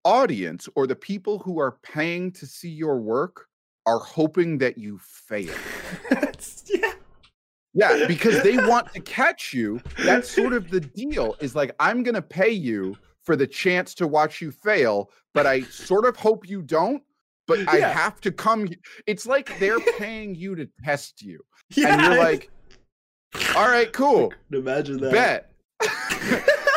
[0.05, 3.48] audience or the people who are paying to see your work
[3.89, 5.55] are hoping that you fail.
[6.67, 6.93] yeah
[7.75, 9.81] Yeah, because they want to catch you.
[9.99, 11.37] That's sort of the deal.
[11.41, 15.47] Is like I'm going to pay you for the chance to watch you fail, but
[15.47, 17.03] I sort of hope you don't.
[17.47, 17.93] But I Yeah.
[17.95, 18.69] have to come.
[19.07, 22.51] It's like they're paying you to test you, yeah and you're like,
[23.57, 25.45] "All right, cool, imagine that bet."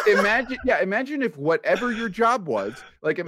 [0.07, 3.28] imagine, yeah, imagine if whatever your job was, like, Mm-hmm.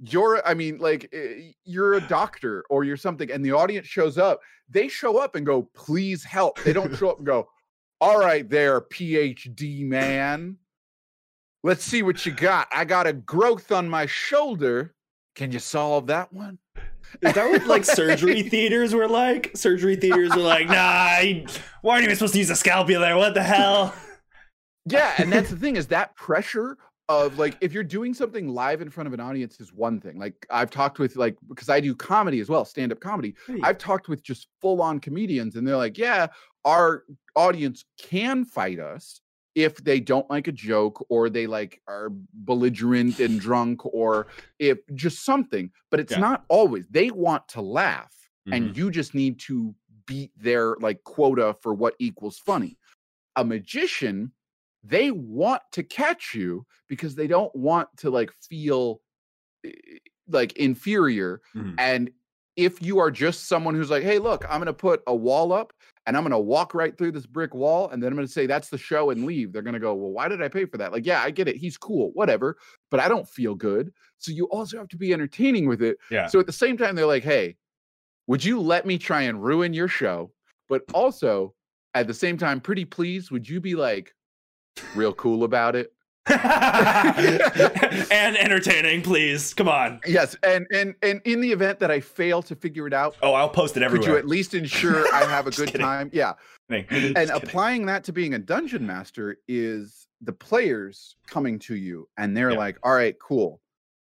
[0.00, 4.18] You're, I mean, like, eh, you're a doctor or you're something, and the audience shows
[4.18, 4.40] up.
[4.68, 7.48] They show up and go, "Please help." They don't show up and go,
[8.00, 10.56] "All right, there, PhD man,
[11.62, 12.68] let's see what you got.
[12.72, 14.94] I got a growth on my shoulder.
[15.34, 16.58] Can you solve that one?"
[17.22, 19.50] Is that what like surgery theaters were like?
[19.56, 21.44] Surgery theaters were like, nah, I,
[21.82, 23.16] why aren't you even supposed to use a scalpel there?
[23.16, 23.94] What the hell?
[24.86, 26.78] Yeah, and that's the thing is that pressure
[27.10, 30.16] of like if you're doing something live in front of an audience is one thing.
[30.16, 33.34] Like I've talked with like because I do comedy as well, stand-up comedy.
[33.64, 36.28] I've talked with just full-on comedians and they're like, "Yeah,
[36.64, 37.02] our
[37.34, 39.20] audience can fight us
[39.56, 44.28] if they don't like a joke or they like are belligerent and drunk or
[44.60, 46.20] if just something, but it's Yeah.
[46.20, 46.84] not always.
[46.90, 48.14] They want to laugh
[48.48, 48.52] Mm-hmm.
[48.68, 49.74] and you just need to
[50.06, 52.78] beat their like quota for what equals funny.
[53.36, 54.32] A magician,
[54.82, 59.00] they want to catch you because they don't want to like feel
[59.64, 59.70] eh,
[60.28, 61.40] like inferior.
[61.54, 61.74] Mhm.
[61.78, 62.10] And
[62.56, 65.52] if you are just someone who's like, hey, look, I'm going to put a wall
[65.52, 65.72] up
[66.06, 68.32] and I'm going to walk right through this brick wall and then I'm going to
[68.32, 70.66] say that's the show and leave, they're going to go, well, why did I pay
[70.66, 70.92] for that?
[70.92, 71.56] Like, yeah, I get it.
[71.56, 72.58] He's cool, whatever,
[72.90, 73.92] but I don't feel good.
[74.18, 75.98] So you also have to be entertaining with it.
[76.10, 76.26] Yeah.
[76.26, 77.56] So at the same time, they're like, hey,
[78.26, 80.30] would you let me try and ruin your show?
[80.68, 81.54] But also
[81.94, 84.14] at the same time, pretty please, would you be like
[84.94, 85.92] real cool about it?
[86.30, 87.40] and
[88.36, 89.54] entertaining, please.
[89.54, 90.00] Come on.
[90.06, 90.36] Yes.
[90.42, 93.48] And and and in the event that I fail to figure it out, Oh, I'll
[93.48, 94.06] post it everywhere.
[94.06, 95.80] could you at least ensure I have a good kidding.
[95.80, 96.10] time?
[96.12, 96.34] Yeah.
[96.68, 97.30] And kidding.
[97.30, 102.50] applying that to being a dungeon master is the players coming to you and they're
[102.52, 102.58] Yeah.
[102.58, 103.60] like, all right, cool.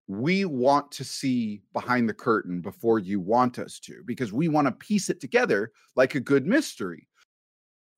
[0.09, 4.67] We want to see behind the curtain before you want us to, because we want
[4.67, 7.09] to piece it together like a good mystery.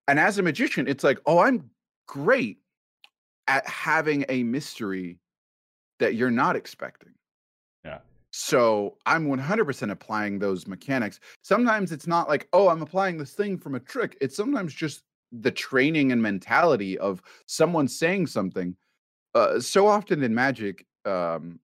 [0.07, 1.71] And as a magician, it's like, oh, I'm
[2.07, 2.59] great
[3.47, 5.19] at having a mystery
[5.99, 7.13] that you're not expecting.
[7.85, 7.99] Yeah.
[8.31, 11.21] So I'm 100% applying those mechanics.
[11.43, 14.17] Sometimes it's not like, oh, I'm applying this thing from a trick.
[14.21, 18.77] It's sometimes just the training and mentality of someone saying something.
[19.35, 21.61] Uh, so often in magic, um,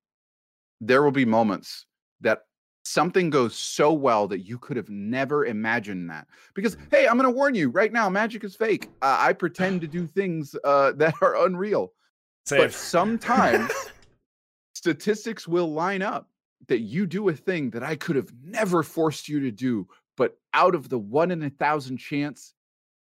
[0.81, 1.87] there will be moments
[2.21, 2.43] that
[2.85, 6.27] something goes so well that you could have never imagined that.
[6.55, 8.89] Because, hey, I'm going to warn you right now magic is fake.
[9.03, 11.93] Uh, I pretend to do things uh, that are unreal.
[12.47, 12.59] Safe.
[12.59, 13.71] But sometimes
[14.75, 16.29] statistics will line up
[16.69, 19.87] that you do a thing that I could have never forced you to do.
[20.17, 22.55] But out of the one in a thousand chance,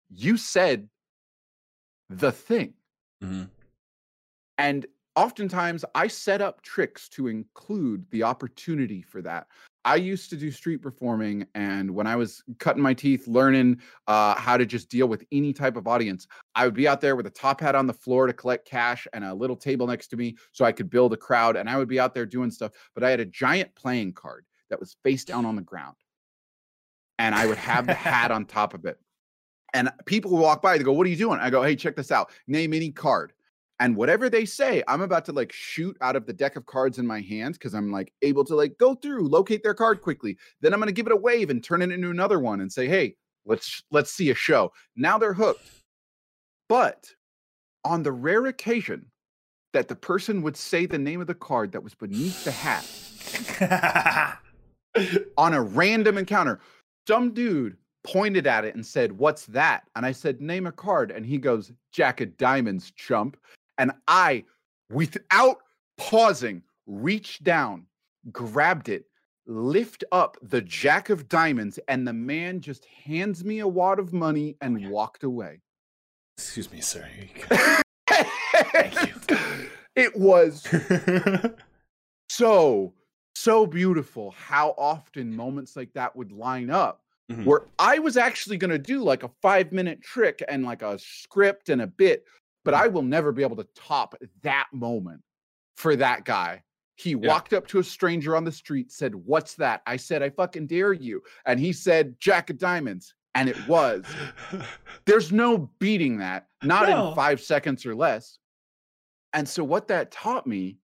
[0.08, 0.88] you said
[2.08, 2.74] the thing.
[3.22, 3.50] Mhm.
[4.58, 4.86] And
[5.16, 9.46] oftentimes I set up tricks to include the opportunity for that.
[9.84, 14.34] I used to do street performing, and when I was cutting my teeth, learning uh,
[14.34, 17.26] how to just deal with any type of audience, I would be out there with
[17.26, 20.16] a top hat on the floor to collect cash and a little table next to
[20.16, 21.56] me so I could build a crowd.
[21.56, 24.44] And I would be out there doing stuff, but I had a giant playing card
[24.68, 25.96] that was face down on the ground,
[27.18, 28.98] and I would have the hat on top of it.
[29.72, 31.40] And people would walk by, they go, What are you doing?
[31.40, 32.30] I go, Hey, check this out.
[32.46, 33.32] Name any card.
[33.80, 36.98] And whatever they say, I'm about to like shoot out of the deck of cards
[36.98, 40.36] in my hands because I'm like able to like go through, locate their card quickly.
[40.60, 42.86] Then I'm gonna give it a wave and turn it into another one and say,
[42.86, 43.16] Hey,
[43.46, 44.70] let's let's see a show.
[44.96, 45.64] Now they're hooked.
[46.68, 47.10] But
[47.84, 49.06] on the rare occasion
[49.72, 54.38] that the person would say the name of the card that was beneath the hat
[55.38, 56.60] on a random encounter.
[57.06, 59.84] Some dude pointed at it and said, What's that?
[59.96, 61.10] And I said, Name a card.
[61.10, 63.36] And he goes, Jack of Diamonds, chump.
[63.80, 64.44] And I,
[64.90, 65.56] without
[65.96, 67.86] pausing, reached down,
[68.30, 69.06] grabbed it,
[69.46, 74.12] lift up the Jack of Diamonds, and the man just hands me a wad of
[74.12, 75.62] money and walked away.
[76.36, 77.08] Excuse me, sir.
[77.10, 77.28] Here
[79.28, 79.36] you.
[79.96, 80.66] It was
[82.30, 82.94] so
[83.34, 87.44] so beautiful how often moments like that would line up Mhm.
[87.44, 90.98] where I was actually going to do like a 5 minute trick and like a
[90.98, 92.24] script and a bit
[92.64, 95.22] but I will never be able to top that moment
[95.76, 96.62] for that guy
[96.96, 97.28] he Yeah.
[97.28, 100.66] walked up to a stranger on the street said what's that I said I fucking
[100.66, 104.04] dare you and he said jack of diamonds and it was
[105.06, 107.08] there's no beating that not No.
[107.11, 108.38] in 5 seconds or less
[109.32, 110.76] and so what that taught me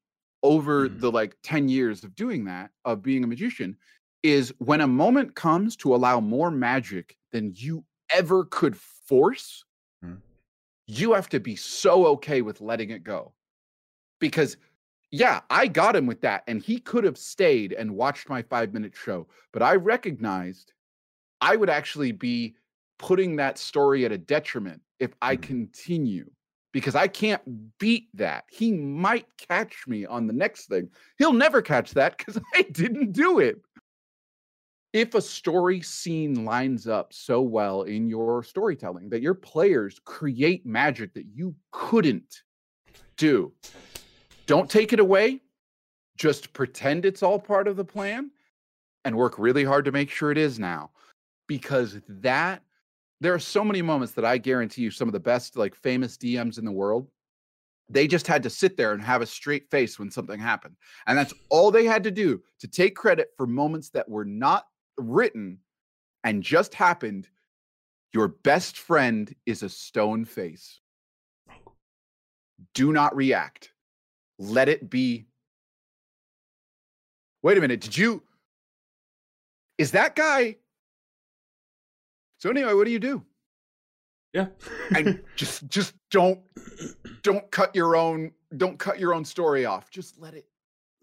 [0.43, 1.01] over Mhm.
[1.01, 3.77] the like 10 years of doing that of being a magician
[4.23, 9.65] is when a moment comes to allow more magic than you ever could force.
[10.87, 13.33] You have to be so okay with letting it go
[14.21, 14.57] because
[15.11, 18.73] yeah i got him with that and he could have stayed and watched my 5
[18.73, 20.73] minute show but i recognized
[21.41, 22.57] i would actually be
[22.99, 25.43] putting that story at a detriment if i Mhm.
[25.43, 26.31] continue
[26.73, 28.45] because I can't beat that.
[28.51, 30.91] He might catch me on the next thing.
[31.19, 33.63] He'll never catch that because I didn't do it.
[34.97, 40.65] If a story scene lines up so well in your storytelling that your players create
[40.65, 42.41] magic that you couldn't
[43.19, 43.53] do,
[44.47, 45.43] don't take it away.
[46.17, 48.31] Just pretend it's all part of the plan
[49.05, 50.93] and work really hard to make sure it is now.
[51.47, 52.63] Because that
[53.21, 56.17] there are so many moments that I guarantee you some of the best like famous
[56.17, 57.07] DMs in the world
[57.89, 60.75] they just had to sit there and have a straight face when something happened
[61.07, 64.65] and that's all they had to do to take credit for moments that were not
[64.99, 65.59] written
[66.25, 67.29] and just happened
[68.13, 70.81] your best friend is a stone face.
[72.73, 73.73] Do not react.
[74.39, 75.27] Let it be
[77.43, 78.23] wait a minute did you
[79.79, 80.57] is that guy
[82.39, 83.23] so anyway what do you do?
[84.33, 84.47] Yeah.
[84.95, 86.41] and just just don't
[87.23, 89.91] don't cut your own don't cut your own story off.
[89.91, 90.47] Just let it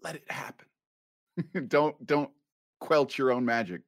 [0.02, 0.66] let it happen.
[1.68, 2.30] Don't don't
[2.84, 3.80] quelch your own magic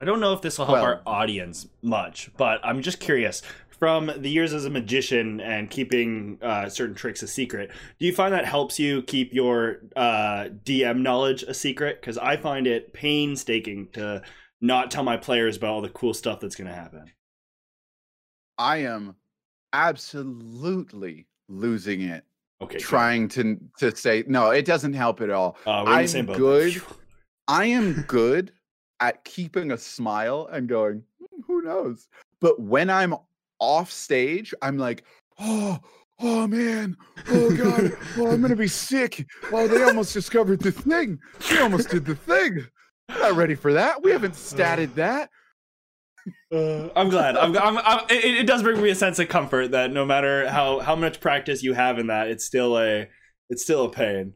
[0.00, 3.40] I don't know if this will help Well- our audience much, but I'm just curious.
[3.78, 8.12] From the years as a magician and keeping uh, certain tricks a secret, do you
[8.12, 12.00] find that helps you keep your uh, DM knowledge a secret?
[12.00, 14.22] Because I find it painstaking to
[14.60, 17.10] not tell my players about all the cool stuff that's going to happen.
[18.58, 19.14] i am
[19.72, 22.24] absolutely losing it
[22.60, 22.74] Okay.
[22.78, 22.82] good.
[22.84, 26.38] trying to to say no it doesn't help at all Uh, we're in the I'm
[26.38, 26.82] good.
[27.48, 28.52] I am good
[29.00, 32.08] at keeping a smile and going, "Hmm, who knows?
[32.40, 33.14] But when I'm
[33.58, 35.04] off stage, I'm like,
[35.38, 35.78] oh,
[36.20, 36.96] oh man,
[37.28, 39.26] oh god, oh, I'm gonna be sick.
[39.52, 41.18] Oh, they almost discovered the thing.
[41.50, 42.66] They almost did the thing.
[43.08, 44.02] I'm not ready for that.
[44.02, 45.30] We haven't statted that.
[46.52, 47.36] Uh, I'm glad.
[47.36, 50.48] I'm, I'm, I'm it, it, does bring me a sense of comfort that no matter
[50.48, 53.08] how how much practice you have in that, it's still a
[53.50, 54.32] it's still a pain.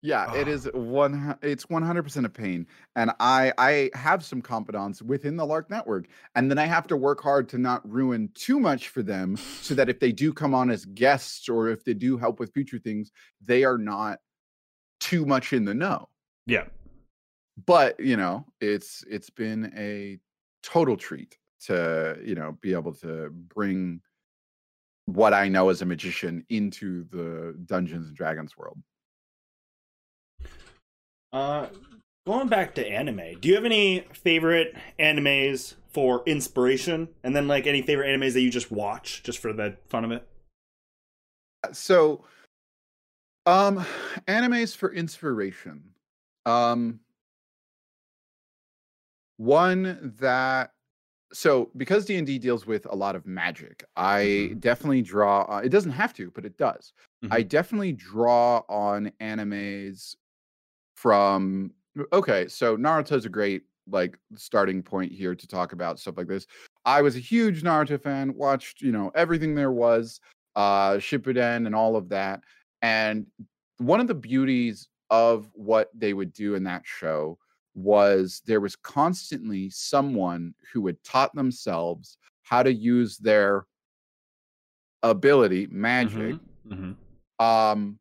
[0.00, 0.36] Yeah, oh.
[0.36, 1.36] it is one.
[1.42, 5.70] It's one hundred percent a pain, and I I have some confidants within the Lark
[5.70, 9.36] network, and then I have to work hard to not ruin too much for them,
[9.60, 12.52] so that if they do come on as guests or if they do help with
[12.52, 13.10] future things,
[13.44, 14.20] they are not
[15.00, 16.08] too much in the know.
[16.46, 16.66] Yeah,
[17.66, 20.18] but you know, it's it's been a
[20.62, 24.00] total treat to you know be able to bring
[25.06, 28.78] what I know as a magician into the Dungeons and Dragons world.
[31.32, 31.66] Uh,
[32.26, 37.66] going back to anime, do you have any favorite animes for inspiration, and then like
[37.66, 40.26] any favorite animes that you just watch just for the fun of it?
[41.64, 42.24] Uh, so,
[43.46, 43.84] um,
[44.26, 45.82] animes for inspiration.
[46.46, 47.00] Um,
[49.38, 50.72] one that
[51.32, 54.58] so because d&d deals with a lot of magic i mm-hmm.
[54.58, 56.92] definitely draw uh, it doesn't have to but it does
[57.24, 57.32] mm-hmm.
[57.32, 60.16] i definitely draw on animes
[61.00, 61.70] from
[62.12, 66.46] okay, so Naruto's a great like starting point here to talk about stuff like this.
[66.84, 70.20] I was a huge Naruto fan, watched, you know, everything there was,
[70.56, 72.40] uh Shippuden and all of that.
[72.82, 73.26] And
[73.78, 77.38] one of the beauties of what they would do in that show
[77.74, 83.66] was there was constantly someone who had taught themselves how to use their
[85.04, 86.34] ability magic
[86.66, 86.74] mm-hmm.
[86.74, 87.44] Mm-hmm.
[87.44, 88.00] um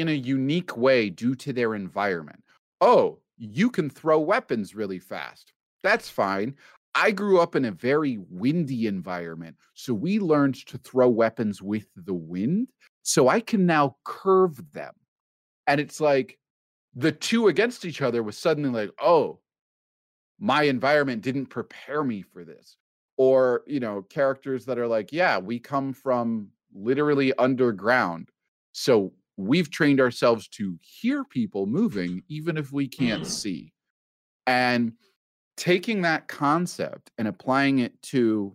[0.00, 2.42] in a unique way due to their environment.
[2.80, 5.52] Oh, you can throw weapons really fast.
[5.82, 6.54] That's fine.
[6.94, 11.86] I grew up in a very windy environment, so we learned to throw weapons with
[11.94, 12.68] the wind.
[13.02, 14.94] So I can now curve them.
[15.66, 16.38] And it's like
[16.94, 19.38] the two against each other was suddenly like, oh,
[20.40, 22.76] my environment didn't prepare me for this.
[23.16, 28.28] Or, you know, characters that are like, yeah, we come from literally underground.
[28.72, 33.26] So we've trained ourselves to hear people moving even if we can't mm.
[33.26, 33.72] see
[34.46, 34.92] and
[35.56, 38.54] taking that concept and applying it to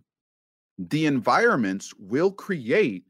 [0.78, 3.06] the environments will create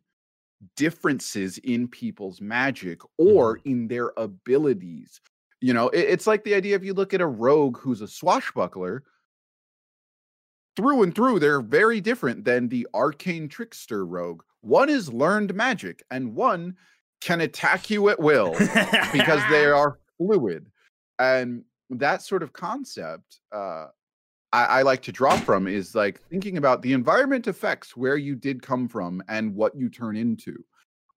[0.77, 3.69] differences in people's magic or mm-hmm.
[3.69, 5.19] in their abilities
[5.59, 8.07] you know it, it's like the idea if you look at a rogue who's a
[8.07, 9.03] swashbuckler
[10.75, 16.03] through and through they're very different than the arcane trickster rogue one is learned magic
[16.11, 16.75] and one
[17.23, 18.51] can attack you at will
[19.13, 20.67] because they are fluid.
[21.19, 23.87] And that sort of concept, uh,
[24.51, 28.35] I, I, like to draw from is like thinking about the environment affects where you
[28.35, 30.55] did come from and what you turn into.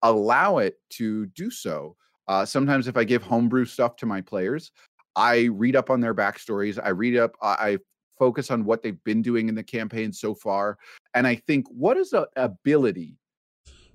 [0.02, 1.96] Allow it to do so.
[2.28, 4.70] Uh, sometimes, if I give homebrew stuff to my players,
[5.16, 6.78] I read up on their backstories.
[6.82, 7.78] I read up, I
[8.18, 10.78] focus on what they've been doing in the campaign so far.
[11.14, 13.16] And I think, what is an ability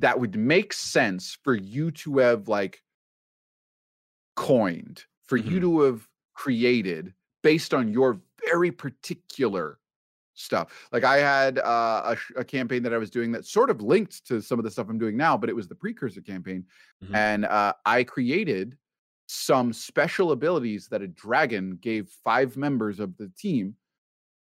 [0.01, 2.81] that would make sense for you to have like
[4.35, 5.49] coined, for mm-hmm.
[5.49, 9.77] you to have created based on your very particular
[10.33, 10.87] stuff.
[10.91, 14.25] Like I had uh, a, a, campaign that I was doing that sort of linked
[14.27, 16.65] to some of the stuff I'm doing now, but it was the precursor campaign,
[17.03, 17.15] mm-hmm.
[17.15, 18.77] and uh, I created
[19.27, 23.75] some special abilities that a dragon gave five members of the team,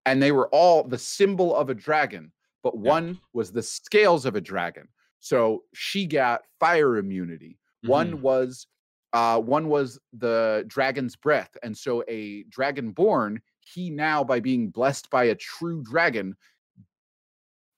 [0.07, 2.33] and they were all the symbol of a dragon,
[2.63, 2.91] but yeah.
[2.91, 4.89] one was the scales of a dragon.
[5.21, 7.59] So she got fire immunity.
[7.85, 7.91] Mm-hmm.
[7.91, 8.67] One was
[9.13, 15.11] uh, one was the dragon's breath, and so a dragonborn, he now by being blessed
[15.11, 16.37] by a true dragon,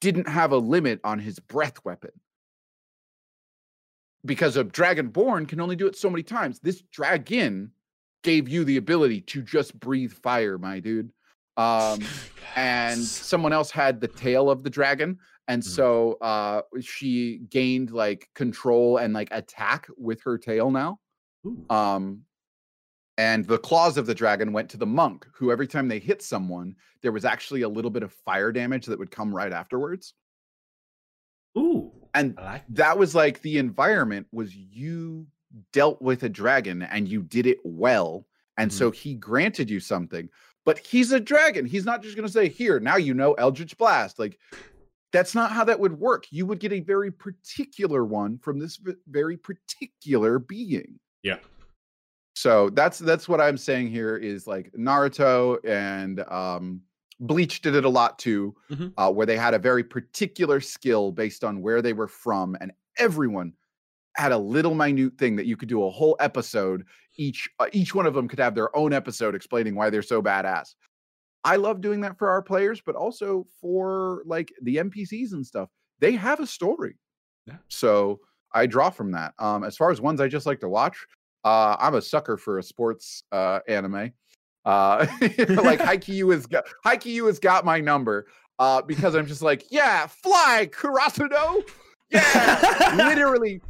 [0.00, 2.10] didn't have a limit on his breath weapon
[4.24, 6.60] because a dragonborn can only do it so many times.
[6.60, 7.72] This dragon
[8.22, 11.10] gave you the ability to just breathe fire, my dude.
[11.58, 12.30] Um, yes.
[12.56, 15.18] and someone else had the tail of the dragon,
[15.48, 15.70] and mm-hmm.
[15.70, 20.98] so uh she gained like control and like attack with her tail now
[21.46, 21.64] Ooh.
[21.70, 22.22] um
[23.18, 26.22] and the claws of the dragon went to the monk who every time they hit
[26.22, 30.14] someone there was actually a little bit of fire damage that would come right afterwards
[31.58, 32.76] Ooh, and like that.
[32.76, 35.26] that was like the environment was you
[35.72, 38.26] dealt with a dragon and you did it well
[38.56, 38.78] and mm-hmm.
[38.78, 40.28] so he granted you something
[40.64, 43.76] but he's a dragon he's not just going to say here now you know eldritch
[43.76, 44.38] blast like
[45.12, 46.26] that's not how that would work.
[46.30, 50.98] You would get a very particular one from this very particular being.
[51.22, 51.38] Yeah.
[52.34, 56.80] So that's that's what I'm saying here is like Naruto and um
[57.20, 58.88] Bleach did it a lot too, mm-hmm.
[58.96, 62.72] uh, where they had a very particular skill based on where they were from, and
[62.98, 63.52] everyone
[64.16, 66.84] had a little minute thing that you could do a whole episode.
[67.16, 70.20] Each uh, each one of them could have their own episode explaining why they're so
[70.20, 70.74] badass.
[71.44, 75.68] I love doing that for our players, but also for like the NPCs and stuff.
[75.98, 76.96] They have a story.
[77.46, 77.56] Yeah.
[77.68, 78.20] So
[78.54, 79.34] I draw from that.
[79.38, 80.96] Um, as far as ones I just like to watch,
[81.44, 84.12] uh, I'm a sucker for a sports uh, anime.
[84.64, 85.28] Uh, like
[85.80, 88.26] Haikyuu has got Haikyuu has got my number
[88.58, 91.62] uh, because I'm just like, yeah, fly, Karasuno.
[92.10, 93.60] Yeah, literally,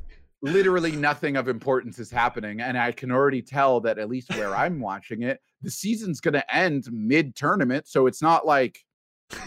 [0.43, 4.55] literally nothing of importance is happening, and I can already tell that at least where
[4.55, 8.79] I'm watching it, the season's going to end mid tournament, so it's not like.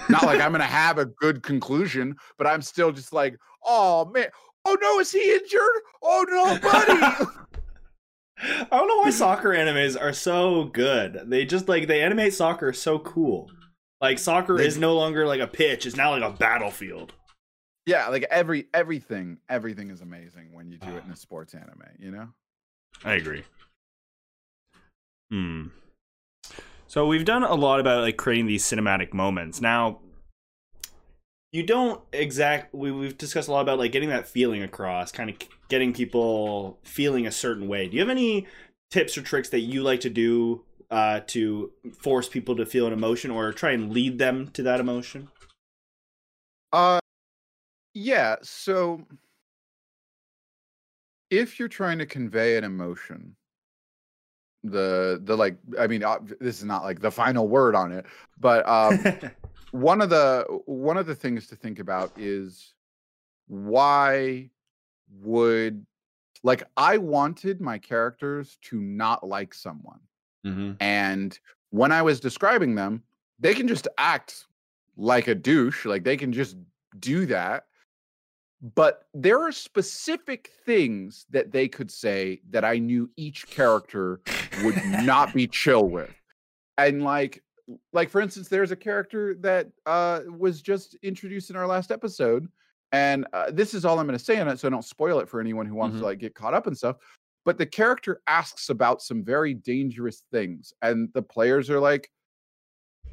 [0.09, 4.29] Not like I'm gonna have a good conclusion, but I'm still just like, oh man,
[4.65, 5.81] oh no, is he injured?
[6.01, 7.29] Oh no, buddy.
[8.39, 11.21] I don't know why soccer animes are so good.
[11.27, 13.51] They just like they animate soccer so cool.
[14.01, 17.13] Like soccer They- is no longer like a pitch; it's now like a battlefield.
[17.85, 21.83] Yeah, like every everything, everything is amazing when you do it in a sports anime,
[21.99, 22.29] you know?
[23.03, 23.43] I agree.
[25.29, 25.67] Hmm.
[26.87, 29.59] So we've done a lot about like creating these cinematic moments.
[29.59, 29.99] Now,
[31.51, 32.73] you don't exact.
[32.73, 35.37] We, we've discussed a lot about like getting that feeling across, kind of
[35.69, 37.87] getting people feeling a certain way.
[37.87, 38.47] Do you have any
[38.91, 42.93] tips or tricks that you like to do uh, to force people to feel an
[42.93, 45.29] emotion or try and lead them to that emotion?
[46.71, 46.99] Uh
[47.95, 49.01] yeah, so
[51.29, 53.35] if you're trying to convey an emotion,
[54.63, 58.05] the the like I mean uh, this is not like the final word on it,
[58.37, 58.99] but um
[59.71, 62.73] one of the one of the things to think about is
[63.47, 64.49] why
[65.21, 65.85] would
[66.43, 69.99] like I wanted my characters to not like someone.
[70.45, 70.73] mm-hmm.
[70.81, 71.39] And
[71.69, 73.03] when I was describing them,
[73.39, 74.47] they can just act
[74.97, 76.57] like a douche, like they can just
[76.99, 77.65] do that.
[78.61, 84.21] But there are specific things that they could say that I knew each character
[84.63, 86.09] would not be chill with.
[86.77, 87.41] And like
[87.93, 92.47] like for instance there's a character that uh was just introduced in our last episode
[92.91, 95.19] and uh, this is all I'm going to say on it so I don't spoil
[95.19, 95.99] it for anyone who wants Mhm.
[96.01, 96.97] to like get caught up and stuff
[97.43, 102.11] but the character asks about some very dangerous things and the players are like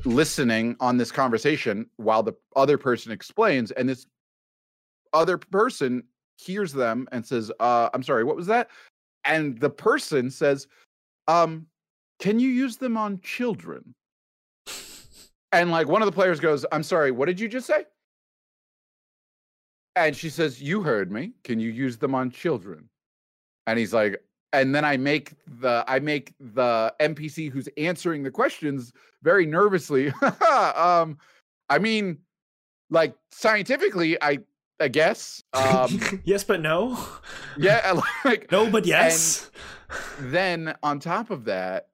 [0.04, 4.06] listening on this conversation while the other person explains and this
[5.12, 6.02] other person
[6.38, 8.68] hears them and says uh i'm sorry what was that?
[9.24, 10.66] And the person says
[11.28, 11.66] um
[12.18, 13.94] can you use them on children?
[15.52, 17.84] And like one of the players goes i'm sorry what did you just say?
[19.94, 21.32] And she says you heard me.
[21.44, 22.88] Can you use them on children?
[23.66, 28.30] And he's like and then i make the i make the npc who's answering the
[28.30, 28.92] questions
[29.22, 30.08] very nervously
[30.76, 31.18] um
[31.70, 32.18] i mean
[32.90, 34.38] like scientifically i
[34.82, 35.42] i guess.
[35.54, 36.98] Um yes, but no.
[37.56, 39.50] yeah like No, but yes.
[40.20, 41.88] then on top of that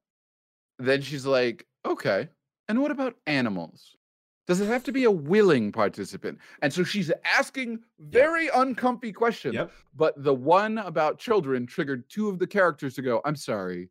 [0.79, 2.29] then she's like okay
[2.69, 3.95] and what about animals?
[4.47, 6.39] Does it have to be a willing participant?
[6.63, 9.71] And so she's asking very uncomfy questions Yep.
[9.95, 13.89] but the one about children triggered two of the characters to go i'm sorry.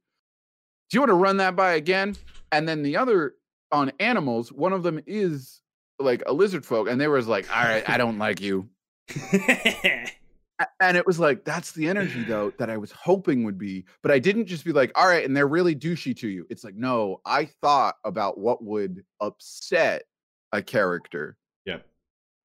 [0.89, 2.15] Do you want to run that by again?
[2.51, 3.35] And then the other
[3.71, 5.61] on animals one of them is
[5.99, 8.69] like a lizard folk and they was like all right i don't like you
[10.79, 14.11] and it was like that's the energy though that i was hoping would be but
[14.11, 16.75] i didn't just be like all right and they're really douchey to you it's like
[16.75, 20.03] no i thought about what would upset
[20.51, 21.77] a character Yeah.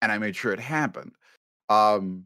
[0.02, 1.12] and i made sure it happened
[1.68, 2.24] um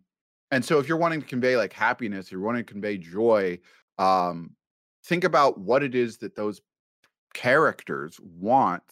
[0.50, 3.58] and so if you're wanting to convey like happiness you're wanting to convey joy
[3.98, 4.50] um
[5.04, 6.60] think about what it is that those
[7.32, 8.82] characters want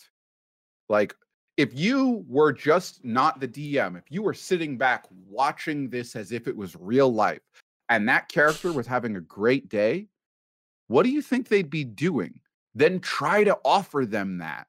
[0.89, 1.15] like
[1.57, 6.33] if you were just not the DM, if you were sitting back watching this as
[6.33, 7.43] if it was real life
[7.89, 10.09] and that character was having a great day,
[10.89, 12.41] what do you think they'd be doing?
[12.75, 14.67] Then try to offer them that.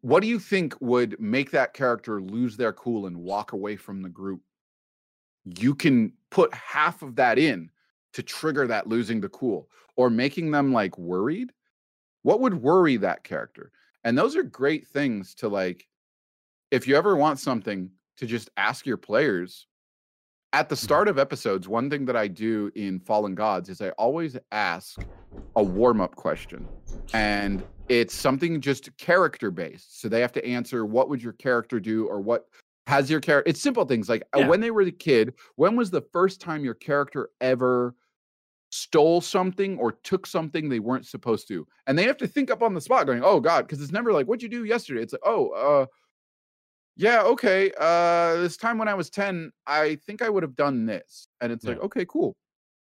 [0.00, 4.02] What do you think would make that character lose their cool and walk away from
[4.02, 4.40] the group?
[5.44, 7.70] You can put half of that in
[8.14, 11.52] to trigger that losing the cool or making them like worried.
[12.22, 13.72] What would worry that character?
[14.08, 15.86] And those are great things to like,
[16.70, 19.66] if you ever want something to just ask your players
[20.54, 21.68] at the start of episodes.
[21.68, 24.98] One thing that I do in Fallen Gods is I always ask
[25.56, 26.66] a warm up question.
[27.12, 30.00] And it's something just character based.
[30.00, 32.46] So they have to answer what would your character do or what
[32.86, 33.50] has your character.
[33.50, 34.48] It's simple things like uh, Yeah.
[34.48, 37.94] when they were the kid, when was the first time your character ever
[38.70, 42.62] stole something or took something they weren't supposed to and they have to think up
[42.62, 45.14] on the spot going oh god because it's never like what'd you do yesterday it's
[45.14, 45.86] like oh uh
[46.96, 50.84] yeah okay uh this time when i was 10 i think i would have done
[50.84, 52.36] this and it's like okay cool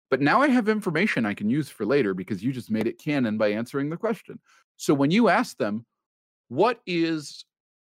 [0.09, 2.99] but now i have information i can use for later because you just made it
[2.99, 4.37] canon by answering the question
[4.75, 5.85] so when you ask them
[6.49, 7.45] what is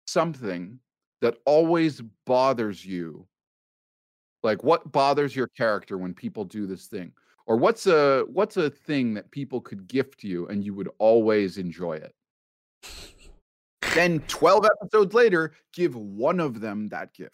[0.06, 0.80] something
[1.20, 3.26] that always bothers you?
[4.42, 7.12] Like what bothers your character when people do this thing?
[7.48, 11.56] Or what's a what's a thing that people could gift you and you would always
[11.58, 12.14] enjoy it?
[13.94, 17.32] then 12 episodes later, give one of them that gift.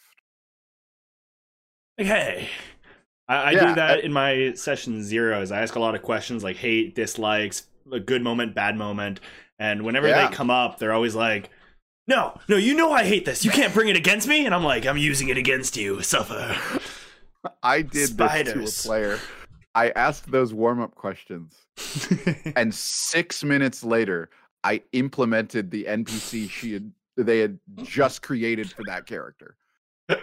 [2.01, 2.49] okay
[3.29, 5.51] I, I Yeah, do that I- in my session zeros.
[5.51, 9.19] I ask a lot of questions like hate, dislikes, a good moment, bad moment,
[9.59, 10.29] and whenever Yeah.
[10.29, 11.51] they come up, they're always like,
[12.07, 13.45] "No, no, you know I hate this.
[13.45, 16.03] You can't bring it against me." And I'm like, "I'm using it against you.
[16.03, 16.57] Suffer."
[17.62, 18.55] I did Spiders.
[18.55, 19.19] this to a player.
[19.75, 21.66] I asked those warm-up questions,
[22.57, 24.31] and six minutes later,
[24.62, 29.57] I implemented the NPC she had they had just created for that character.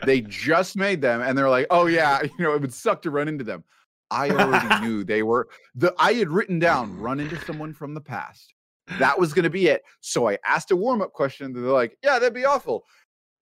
[0.05, 3.11] They just made them, and they're like, "Oh yeah, you know, it would suck to
[3.11, 3.63] run into them."
[4.09, 5.93] I already knew they were the.
[5.97, 8.53] I had written down run into someone from the past.
[8.99, 9.83] That was going to be it.
[10.01, 11.45] So I asked a warm-up question.
[11.45, 12.83] And they're like, "Yeah, that'd be awful."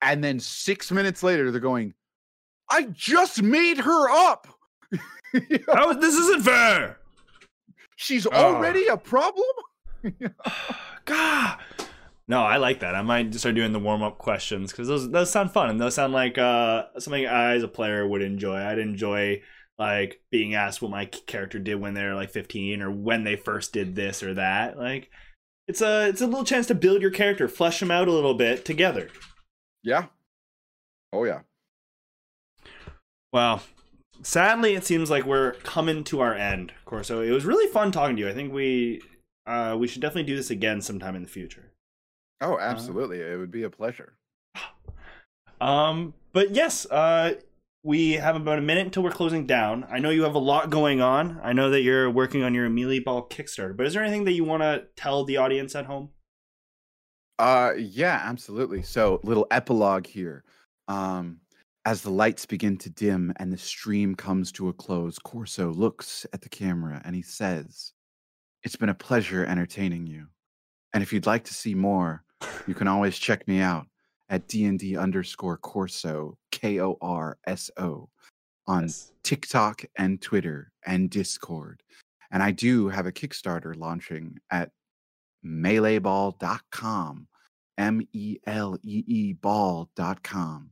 [0.02, 1.94] And then six minutes later, they're going,
[2.70, 4.48] "I just made her up."
[5.68, 6.98] Oh, this isn't fair.
[7.96, 8.32] She's Oh.
[8.32, 9.46] already a problem.
[11.06, 11.58] God.
[12.28, 12.94] No, I like that.
[12.96, 15.96] I might start doing the warm up questions because those those sound fun and those
[15.96, 18.58] sound like uh, something I as a player would enjoy.
[18.58, 19.42] I'd enjoy
[19.80, 23.74] like being asked what my character did when they're like 15 or when they first
[23.74, 24.78] did this or that.
[24.78, 25.10] Like
[25.68, 28.36] it's a it's a little chance to build your character, flesh them out a little
[28.36, 29.10] bit together.
[29.84, 30.06] Yeah.
[31.12, 31.40] Oh yeah.
[33.34, 33.64] Well,
[34.22, 37.22] sadly, it seems like we're coming to our end, Corso.
[37.22, 38.30] It was really fun talking to you.
[38.30, 39.02] I think we
[39.46, 41.72] uh, we should definitely do this again sometime in the future.
[42.42, 43.20] Oh, absolutely.
[43.20, 44.14] it would be a pleasure.
[45.62, 47.34] Um, but yes, uh,
[47.84, 49.86] we have about a minute until we're closing down.
[49.92, 51.38] I know you have a lot going on.
[51.44, 54.32] I know that you're working on your Melee Ball Kickstarter, but is there anything that
[54.32, 56.12] you want to tell the audience at home?
[57.40, 58.84] Uh yeah, absolutely.
[58.84, 60.46] So, little epilogue here.
[60.88, 61.42] Um
[61.90, 66.24] as the lights begin to dim and the stream comes to a close, Corso looks
[66.34, 67.94] at the camera and he says,
[68.62, 70.28] "It's been a pleasure entertaining you.
[70.94, 72.24] And if you'd like to see more,
[72.68, 73.88] you can always check me out
[74.30, 78.10] at D&D underscore Corso, K-O-R-S-O,
[78.68, 79.12] on Yes.
[79.24, 81.82] TikTok and Twitter and Discord.
[82.30, 84.70] And I do have a Kickstarter launching at
[85.44, 87.28] meleeball.com,
[87.80, 90.72] M E L E E ball.com.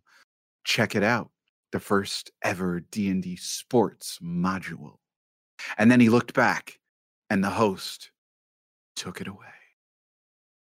[0.68, 1.30] Check it out.
[1.72, 4.97] The first ever D&D sports module.
[5.78, 6.80] And then he looked back
[7.30, 8.11] and the host
[8.97, 9.45] took it away.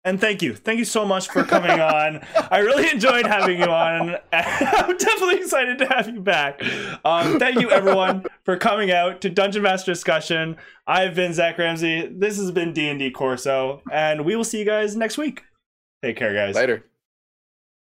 [0.03, 0.55] And thank you.
[0.55, 2.25] Thank you so much for coming on.
[2.49, 4.15] I really enjoyed having you on.
[4.33, 6.59] I'm definitely excited to have you back.
[7.05, 10.57] Um, thank you, everyone, for coming out to Dungeon Master Discussion.
[10.87, 12.07] I've been Zach Ramsey.
[12.11, 15.43] This has been D&D Corso, and we will see you guys next week.
[16.01, 16.55] Take care, guys.
[16.55, 16.85] Later.